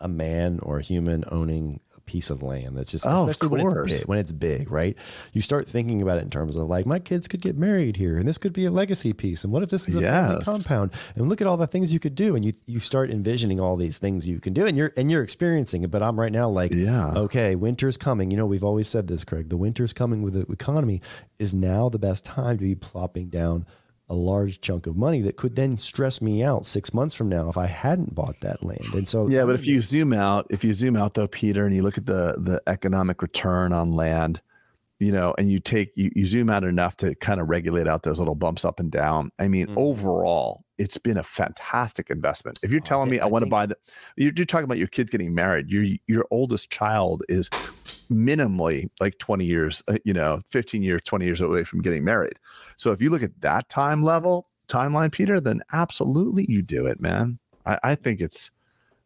[0.00, 3.98] a man or a human owning piece of land that's just Oh, especially when it's
[3.98, 4.96] big, when it's big, right?
[5.32, 8.16] You start thinking about it in terms of like my kids could get married here,
[8.16, 10.44] and this could be a legacy piece, and what if this is a family Yes.
[10.44, 10.92] compound?
[11.16, 13.76] And look at all the things you could do, and you you start envisioning all
[13.76, 15.90] these things you can do, and you're and you're experiencing it.
[15.90, 17.12] But I'm right now like Yeah.
[17.14, 18.30] okay, winter's coming.
[18.30, 19.48] You know, we've always said this, Craig.
[19.48, 21.02] The winter's coming with the economy.
[21.38, 23.66] Is now the best time to be plopping down
[24.08, 27.48] a large chunk of money that could then stress me out six months from now
[27.48, 28.94] if I hadn't bought that land.
[28.94, 31.74] And so, Yeah, but if you zoom out, if you zoom out though, Peter, and
[31.74, 34.40] you look at the the economic return on land,
[34.98, 38.02] you know, and you take you, you zoom out enough to kind of regulate out
[38.02, 39.30] those little bumps up and down.
[39.38, 39.76] I mean, Mhm.
[39.76, 42.58] overall, it's been a fantastic investment.
[42.62, 43.76] If you're Oh, telling me I, I want to buy the,
[44.16, 45.68] you're, you're talking about your kids getting married.
[45.70, 47.48] Your your oldest child is
[48.10, 52.38] minimally like 20 years, uh, you know, 15 years, 20 years away from getting married.
[52.76, 57.00] So if you look at that time level timeline, Peter, then absolutely you do it,
[57.00, 57.38] man.
[57.64, 58.50] I, I think it's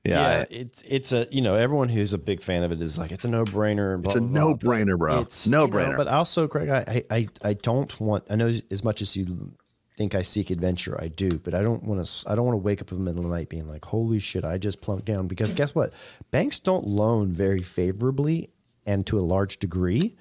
[0.05, 2.97] yeah, yeah, it's it's a you know everyone who's a big fan of it is
[2.97, 4.03] like it's a no brainer.
[4.05, 5.21] It's a no brainer, bro.
[5.47, 5.97] No brainer.
[5.97, 8.25] but also, Craig, I, I I don't want.
[8.31, 9.53] I know as much as you
[9.99, 12.31] think I seek adventure, I do, but I don't want to.
[12.31, 14.21] I don't want to wake up in the middle of the night being like, "Holy
[14.21, 15.93] shit, I just plunked down." Because guess what?
[16.31, 18.49] Banks don't loan very favorably
[18.87, 20.17] and to a large degree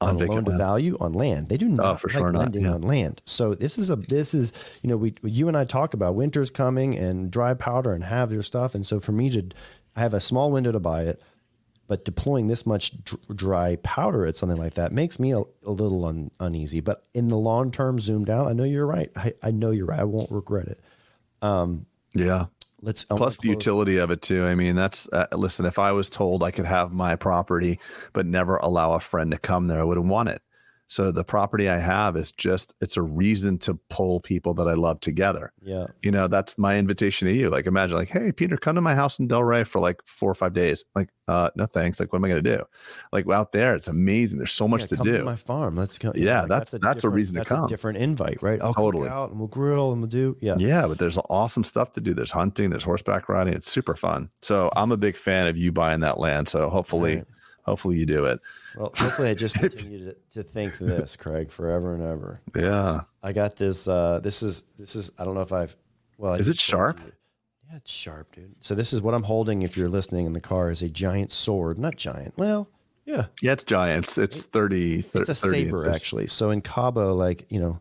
[0.00, 0.58] On loan to land.
[0.58, 1.48] value on land.
[1.48, 2.72] They do oh, not Oh, for like sure not, lending yeah.
[2.72, 3.20] on land.
[3.26, 6.50] So this is a this is you know we you and I talk about winter's
[6.50, 9.50] coming and dry powder and have your stuff, and so for me to
[9.94, 11.20] I have a small window to buy it,
[11.86, 12.92] but deploying this much
[13.34, 16.80] dry powder at something like that makes me a, a little un, uneasy.
[16.80, 19.10] But in the long term, zoomed out, I know you're right.
[19.16, 20.00] I, I know you're right.
[20.00, 20.80] I won't regret it.
[21.42, 22.46] Um, yeah.
[22.82, 24.44] Let's Plus the utility of it too.
[24.44, 25.66] I mean, that's uh, listen.
[25.66, 27.78] If I was told I could have my property
[28.12, 30.42] but never allow a friend to come there, I wouldn't want it.
[30.90, 34.74] So the property I have is just it's a reason to pull people that I
[34.74, 35.52] love together.
[35.62, 37.48] Yeah, You know, that's my invitation to you.
[37.48, 40.34] Like imagine like, hey Peter, come to my house in Delray for like four or
[40.34, 40.84] five days.
[40.96, 42.00] Like, uh, no thanks.
[42.00, 42.64] Like, what am I gonna do?
[43.12, 44.38] Like well, out there, it's amazing.
[44.38, 45.22] There's so much Yeah, to come do.
[45.22, 45.76] my farm.
[45.76, 46.10] Let's go.
[46.16, 47.64] Yeah, that's- that's a different- reason to come.
[47.66, 48.60] A different invite, right?
[48.60, 49.08] I'll Totally.
[49.08, 50.36] out and we'll grill and we'll do.
[50.40, 52.14] Yeah, Yeah, but there's awesome stuff to do.
[52.14, 53.54] There's hunting, there's horseback riding.
[53.54, 54.28] It's super fun.
[54.42, 56.48] So I'm a big fan of you buying that land.
[56.48, 57.26] So hopefully, Right.
[57.62, 58.40] hopefully you do it.
[58.76, 62.40] Well, hopefully, I just continue to, to think this, Craig, forever and ever.
[62.56, 63.02] Yeah.
[63.22, 63.88] I got this.
[63.88, 65.10] Uh, this is this is.
[65.18, 65.76] I don't know if I've.
[66.18, 67.00] Well, I Is it sharp?
[67.00, 67.12] you.
[67.70, 68.54] Yeah, it's sharp, dude.
[68.60, 69.62] So this is what I'm holding.
[69.62, 71.78] If you're listening in the car, is a giant sword.
[71.78, 72.34] Not giant.
[72.36, 72.68] Well,
[73.04, 74.04] yeah, Yeah, it's giant.
[74.04, 76.26] It's, it's 30, it's a 30 saber actually.
[76.28, 77.80] So in Cabo, like you know,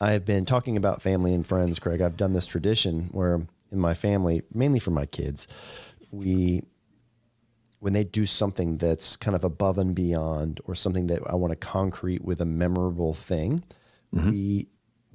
[0.00, 2.00] I've been talking about family and friends, Craig.
[2.02, 3.40] I've done this tradition where
[3.72, 5.48] in my family, mainly for my kids,
[6.10, 6.62] we
[7.78, 11.50] when they do something that's kind of above and beyond or something that I want
[11.52, 13.62] to concrete with a memorable thing,
[14.12, 14.68] we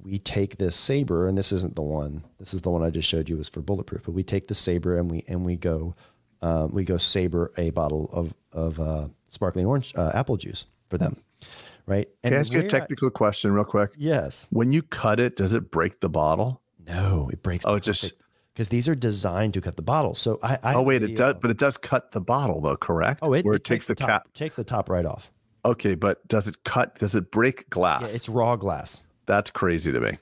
[0.04, 2.24] we take this saber and this isn't the one.
[2.38, 4.54] This is the one I just showed you was for bulletproof, but we take the
[4.54, 5.94] saber and we and we go
[6.40, 10.98] uh, we go saber a bottle of of uh, sparkling orange uh, apple juice for
[10.98, 11.16] them,
[11.86, 12.08] right?
[12.24, 13.92] Can I ask you a technical question real quick?
[13.96, 14.48] yes.
[14.50, 16.60] When you cut it, does it break the bottle?
[16.86, 17.64] No, it breaks.
[17.66, 18.14] Oh, it just-
[18.52, 20.14] because these are designed to cut the bottle.
[20.14, 22.76] So I, I oh, wait, it does, uh, but it does cut the bottle though,
[22.76, 23.20] correct?
[23.22, 24.32] Oh, it, Where it it, takes the top, cap.
[24.34, 25.32] takes the top right off.
[25.64, 26.98] Okay, but does it cut?
[26.98, 28.02] Does it break glass?
[28.02, 29.04] Yeah, it's raw glass.
[29.26, 30.18] That's crazy to me.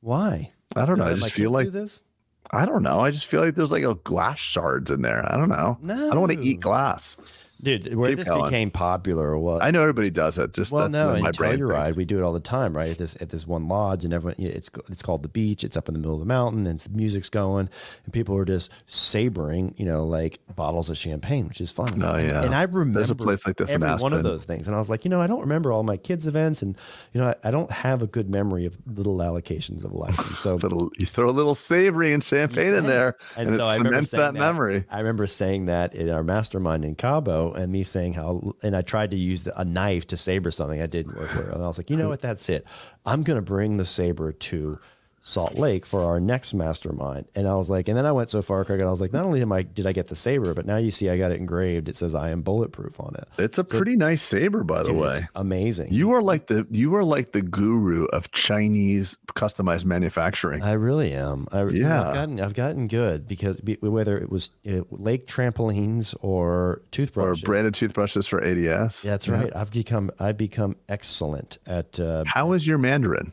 [0.00, 0.52] Why?
[0.74, 1.04] I don't know.
[1.04, 2.02] I just feel like this.
[2.50, 3.00] I don't know.
[3.00, 5.24] I just feel like there's like a glass shards in there.
[5.30, 5.78] I don't know.
[5.82, 5.94] No.
[5.94, 7.16] I don't want to eat glass.
[7.62, 7.94] Dude.
[7.94, 8.44] Where Keep this going.
[8.44, 10.52] became popular was I know everybody does it.
[10.52, 12.90] Just well, that's no, in brain Telluride, we do it all the time, right?
[12.90, 15.64] At this at this one lodge, and everyone, you know, it's it's called the beach.
[15.64, 17.68] It's up in the middle of the mountain, and the music's going,
[18.04, 22.02] and people are just sabering, you know, like bottles of champagne, which is fun.
[22.02, 22.42] Oh, yeah.
[22.42, 24.74] and I remember There's a place like this in every one of those things, and
[24.74, 26.76] I was like, you know, I don't remember all my kids' events, and
[27.12, 30.36] you know, I, I don't have a good memory of little allocations of life, and
[30.36, 33.68] so Little, you throw a little savory and champagne in there, and, and, so it
[33.68, 34.84] I remember cements saying that, memory.
[34.90, 38.82] I remember saying that in our mastermind in Cabo, and me saying how, and I
[38.82, 40.80] tried to use the, a knife to saber something.
[40.80, 42.20] I didn't work well, and I was like, you know what?
[42.20, 42.66] That's it.
[43.04, 44.78] I'm going to bring the saber to
[45.26, 47.26] Salt Lake for our next mastermind.
[47.34, 49.12] And I was like, and then I went so far, Craig, and I was like,
[49.12, 51.32] not only am I did I get the saber, but now you see I got
[51.32, 51.88] it engraved.
[51.88, 53.26] It says I am bulletproof on it.
[53.36, 55.16] It's a pretty nice saber, by the Dude, way.
[55.16, 55.92] it's amazing.
[55.92, 60.62] You are like the you are like the guru of Chinese customized manufacturing.
[60.62, 61.48] I really am.
[61.50, 62.06] I, Yeah.
[62.06, 67.42] I've gotten I've gotten good because be, whether it was uh, lake trampolines or toothbrushes
[67.42, 69.02] or branded toothbrushes for ADS.
[69.02, 69.50] Yeah, that's right.
[69.56, 73.32] I've become I've become excellent at uh, How is your Mandarin?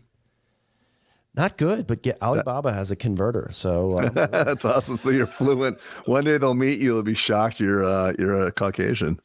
[1.35, 3.49] Not good, but get Alibaba has a converter.
[3.51, 4.97] So uh, That's awesome.
[4.97, 5.79] So you're fluent.
[6.05, 6.93] One day they'll meet you.
[6.93, 9.19] They'll be shocked you're uh, you're a Caucasian.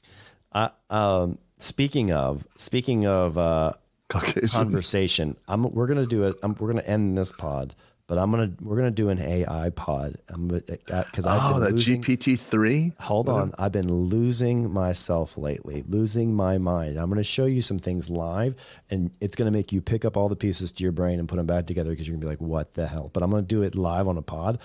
[0.53, 3.75] I, um, speaking of speaking of uh,
[4.09, 4.49] Caucasian.
[4.49, 6.37] conversation, I'm we're gonna do it.
[6.43, 7.75] I'm, we're gonna end this pod,
[8.09, 10.17] but I'm gonna we're gonna do an AI pod.
[10.29, 12.93] I'm because uh, uh, I've Oh, that GPT three.
[13.01, 13.53] Hold on.
[13.59, 16.99] I've been losing myself lately, losing my mind.
[16.99, 18.55] I'm going to show you some things live,
[18.91, 21.29] and it's going to make you pick up all the pieces to your brain and
[21.29, 23.11] put them back together because you're going to be like, what the hell?
[23.13, 24.59] But I'm going to do it live on a pod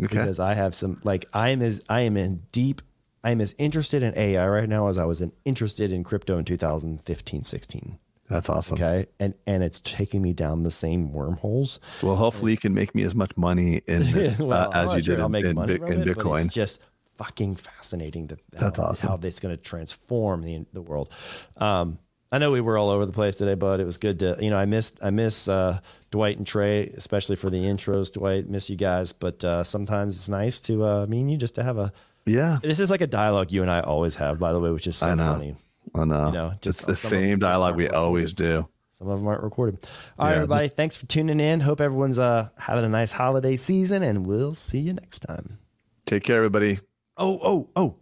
[0.00, 2.80] because I have some, like, I am as, I am in deep,
[3.22, 6.38] I am as interested in AI right now as I was in, interested in crypto
[6.38, 7.98] in 2015, 16.
[8.28, 8.74] That's awesome.
[8.74, 9.06] Okay.
[9.20, 11.78] And, and it's taking me down the same wormholes.
[12.02, 15.00] Well, hopefully you can make me as much money in this, Well, uh, as you
[15.00, 16.44] sure did I'll in, make in, money Bi- from in it, Bitcoin.
[16.46, 16.80] It's just
[17.16, 19.08] fucking fascinating that That's how, awesome.
[19.08, 21.10] how it's going to transform the the world.
[21.56, 21.98] Um,
[22.32, 24.50] I know we were all over the place today, but it was good to you
[24.50, 25.78] know I miss I miss uh,
[26.10, 28.12] Dwight and Trey, especially for the intros.
[28.12, 31.54] Dwight, miss you guys, but uh, sometimes it's nice to uh, me and you just
[31.54, 31.92] to have a.
[32.26, 34.88] yeah, This is like a dialogue you and I always have, by the way, which
[34.88, 35.54] is so funny.
[35.96, 36.26] I know.
[36.26, 38.68] You know, just it's the of them same dialogue we always do.
[38.92, 39.86] Some of them aren't recorded.
[40.18, 41.60] All right, Yeah, everybody, just- thanks for tuning in.
[41.60, 45.58] Hope everyone's uh, having a nice holiday season, and we'll see you next time.
[46.06, 46.78] Take care, everybody.
[47.16, 47.94] Oh, oh, oh.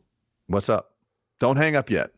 [0.47, 0.93] What's up?
[1.41, 2.11] Don't hang up yet.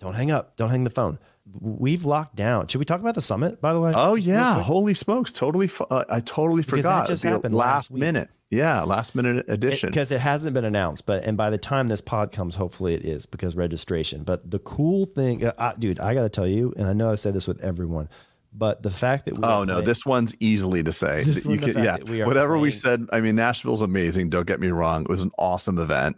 [0.00, 0.56] Don't hang up.
[0.56, 1.18] Don't hang the phone.
[1.60, 2.66] We've locked down.
[2.68, 3.92] Should we talk about the summit, by the way?
[3.94, 5.30] Oh yeah, holy smokes!
[5.30, 7.06] Totally, uh, I totally Because that forgot.
[7.06, 8.30] just happened last last minute.
[8.54, 9.88] Yeah, last minute edition.
[9.90, 13.04] Because it, hasn't been announced, but and by the time this pod comes, hopefully it
[13.04, 14.22] is because registration.
[14.22, 17.16] But the cool thing, uh, dude, I got to tell you, and I know I
[17.16, 18.08] say this with everyone,
[18.52, 21.24] but the fact that we Oh no, playing- this one's easily to say.
[21.24, 23.06] This one, can- yeah, we are whatever we said.
[23.12, 24.30] I mean, Nashville's amazing.
[24.30, 26.16] Don't get me wrong; it was an awesome event.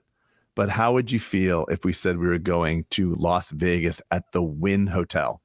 [0.54, 4.32] But how would you feel if we said we were going to Las Vegas at
[4.32, 5.42] the Wynn Hotel,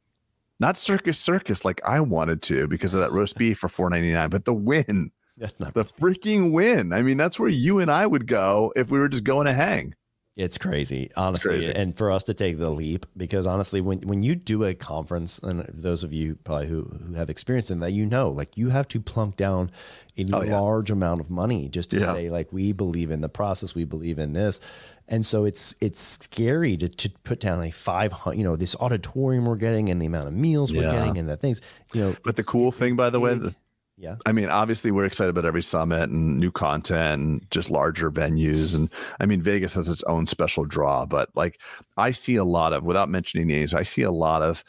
[0.59, 4.11] not Circus Circus like I wanted to because of that roast beef for four ninety
[4.11, 5.11] nine, but the Wynn,
[5.41, 5.73] that's not.
[5.73, 6.93] the freaking Wynn.
[6.93, 9.53] I mean, that's where you and I would go if we were just going to
[9.53, 9.95] hang.
[10.37, 11.73] It's crazy, honestly, crazy.
[11.75, 15.39] and for us to take the leap because honestly, when when you do a conference,
[15.39, 18.69] and those of you probably who who have experience in that, you know, like you
[18.69, 19.69] have to plunk down
[20.17, 20.57] a Oh, yeah.
[20.59, 22.13] large amount of money just to Yeah.
[22.13, 24.61] say like we believe in the process, we believe in this,
[25.09, 28.73] and so it's it's scary to to put down a five hundred, you know, this
[28.79, 31.59] auditorium we're getting and the amount of meals we're getting and the things,
[31.93, 32.15] you know.
[32.23, 33.53] But the cool thing, by the way, the-
[34.01, 38.09] yeah, I mean, obviously, we're excited about every summit and new content and just larger
[38.09, 38.73] venues.
[38.73, 38.89] And
[39.19, 41.59] I mean, Vegas has its own special draw, but like
[41.97, 44.63] I see a lot of, without mentioning names, I see a lot of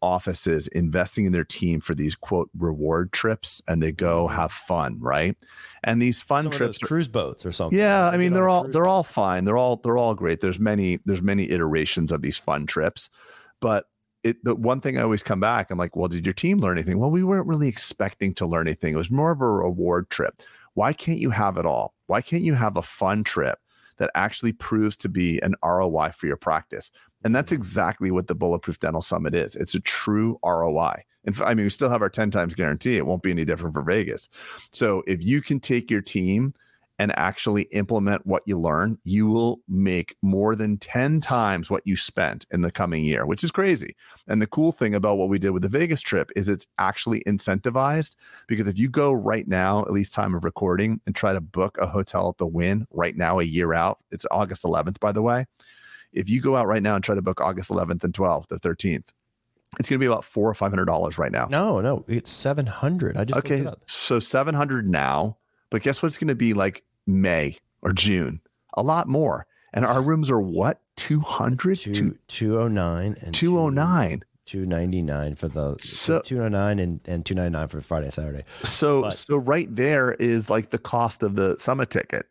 [0.00, 4.34] offices investing in their team for these quote reward trips and they go mm-hmm.
[4.34, 5.36] have fun, right?
[5.84, 7.78] And these fun some trips cruise boats or something.
[7.78, 8.90] yeah, I mean they're all they're boat.
[8.90, 9.44] all fine.
[9.44, 10.40] They're all they're all great.
[10.40, 13.10] There's many there's many iterations of these fun trips,
[13.60, 13.84] but
[14.22, 15.70] it the one thing I always come back.
[15.70, 16.98] I'm like, well, did your team learn anything?
[16.98, 18.94] Well, we weren't really expecting to learn anything.
[18.94, 20.42] It was more of a reward trip.
[20.74, 21.94] Why can't you have it all?
[22.06, 23.58] Why can't you have a fun trip
[23.98, 26.90] that actually proves to be an ROI for your practice?
[27.24, 27.60] And that's mm-hmm.
[27.60, 29.56] exactly what the Bulletproof Dental Summit is.
[29.56, 31.04] It's a true ROI.
[31.24, 32.96] And I mean, we still have our 10 times guarantee.
[32.96, 34.28] It won't be any different for Vegas.
[34.72, 36.54] So if you can take your team
[37.00, 41.96] and actually implement what you learn, you will make more than 10 times what you
[41.96, 43.96] spent in the coming year, which is crazy.
[44.28, 47.20] And the cool thing about what we did with the Vegas trip is it's actually
[47.26, 48.16] incentivized
[48.48, 51.78] because if you go right now, at least time of recording, and try to book
[51.78, 55.22] a hotel at the Wynn right now, a year out, it's August 11th, by the
[55.22, 55.46] way.
[56.12, 58.58] If you go out right now and try to book August 11th and 12th or
[58.58, 59.08] 13th,
[59.78, 61.46] it's going to be about four or five hundred dollars right now.
[61.48, 63.16] No, no, it's seven hundred.
[63.16, 63.80] I just Okay, it up.
[63.86, 65.38] so 700 now,
[65.70, 68.40] but guess what it's going to be like May or June?
[68.74, 69.46] A lot more.
[69.72, 70.80] And our rooms are what?
[70.96, 71.76] 200?
[71.78, 74.22] Two, 209 and 209.
[74.46, 78.42] 299 for the So- 209 and, and 299 for Friday, Saturday.
[78.64, 82.26] So But- so right there is like the cost of the summit ticket.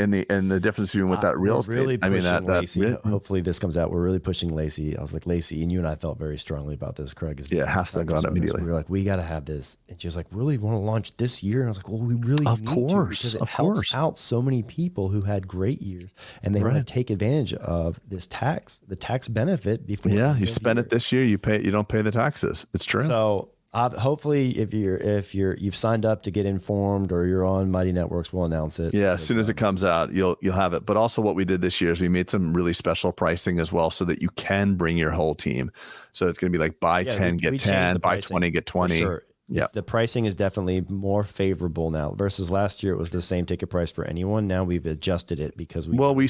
[0.00, 1.74] And the and the difference between with Uh, that real estate.
[1.74, 2.80] Really I mean that that Lacey.
[2.82, 3.90] re- Hopefully this comes out.
[3.90, 4.96] We're really pushing Lacey.
[4.96, 7.14] I was like Lacey, and you and I felt very strongly about this.
[7.14, 8.62] Craig is Yeah, it has to go on immediately.
[8.62, 10.86] We were like, we got to have this, and she was like, really want to
[10.86, 11.60] launch this year?
[11.60, 13.74] And I was like, well, we really Of need to course, because it of helps
[13.90, 13.94] course.
[13.94, 16.74] out so many people who had great years, and they Right.
[16.74, 20.12] want to take advantage of this tax, the tax benefit before.
[20.12, 22.66] yeah, you spend the it this year, you pay you don't pay the taxes.
[22.74, 23.02] It's true.
[23.04, 27.44] So uh, hopefully, if you're if you're you've signed up to get informed or you're
[27.44, 28.92] on Mighty Networks, we'll announce it.
[28.92, 30.84] Yeah, as soon as it comes out, you'll you'll have it.
[30.84, 33.72] But also, what we did this year is we made some really special pricing as
[33.72, 35.70] well, so that you can bring your whole team.
[36.12, 38.28] So it's going to be like buy Yeah, ten we- get we ten, buy pricing
[38.34, 38.98] twenty get twenty.
[38.98, 39.22] Sure.
[39.52, 39.66] Yeah.
[39.72, 42.92] The pricing is definitely more favorable now versus last year.
[42.92, 44.46] It was the same ticket price for anyone.
[44.46, 46.28] Now we've adjusted it because we Well, we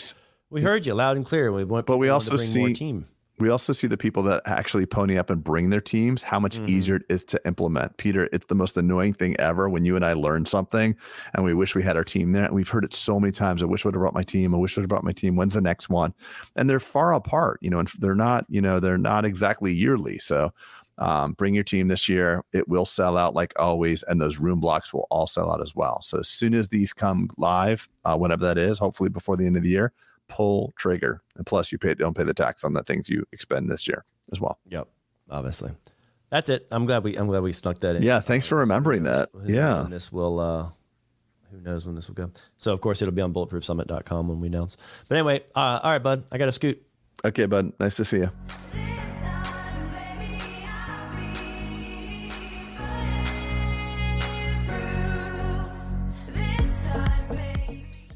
[0.50, 1.52] we heard you loud and clear.
[1.52, 3.06] We want, But we also to bring more see- team.
[3.40, 6.22] We also see the people that actually pony up and bring their teams.
[6.22, 6.68] How much Mhm.
[6.68, 7.96] easier it is to implement.
[7.96, 10.94] Peter, it's the most annoying thing ever when you and I learn something,
[11.34, 12.44] and we wish we had our team there.
[12.44, 13.62] And we've heard it so many times.
[13.62, 14.54] I wish I would have brought my team.
[14.54, 15.36] I wish I would have brought my team.
[15.36, 16.12] When's the next one?
[16.56, 20.18] And they're far apart, you know, and they're not, you know, they're not exactly yearly.
[20.18, 20.52] So
[20.98, 22.44] um, bring your team this year.
[22.52, 25.74] It will sell out like always, and those room blocks will all sell out as
[25.74, 26.02] well.
[26.02, 29.56] So as soon as these come live, uh, whenever that is, hopefully before the end
[29.56, 29.92] of the year,
[30.30, 31.22] pull trigger.
[31.36, 34.04] And plus, you pay don't pay the tax on the things you expend this year
[34.32, 34.58] as well.
[34.68, 34.88] Yep,
[35.28, 35.72] obviously.
[36.30, 36.66] That's it.
[36.70, 38.02] I'm glad we I'm glad we snuck that in.
[38.02, 39.30] Yeah, thanks for remembering that.
[39.44, 39.86] Yeah.
[39.90, 40.38] this will.
[40.40, 40.70] uh
[41.50, 42.30] Who knows when this will go?
[42.56, 44.76] So of course it'll be on bulletproofsummit.com when we announce.
[45.08, 46.24] But anyway, uh, all right, bud.
[46.30, 46.80] I got to scoot.
[47.24, 47.72] Okay, bud.
[47.80, 48.30] Nice to see you.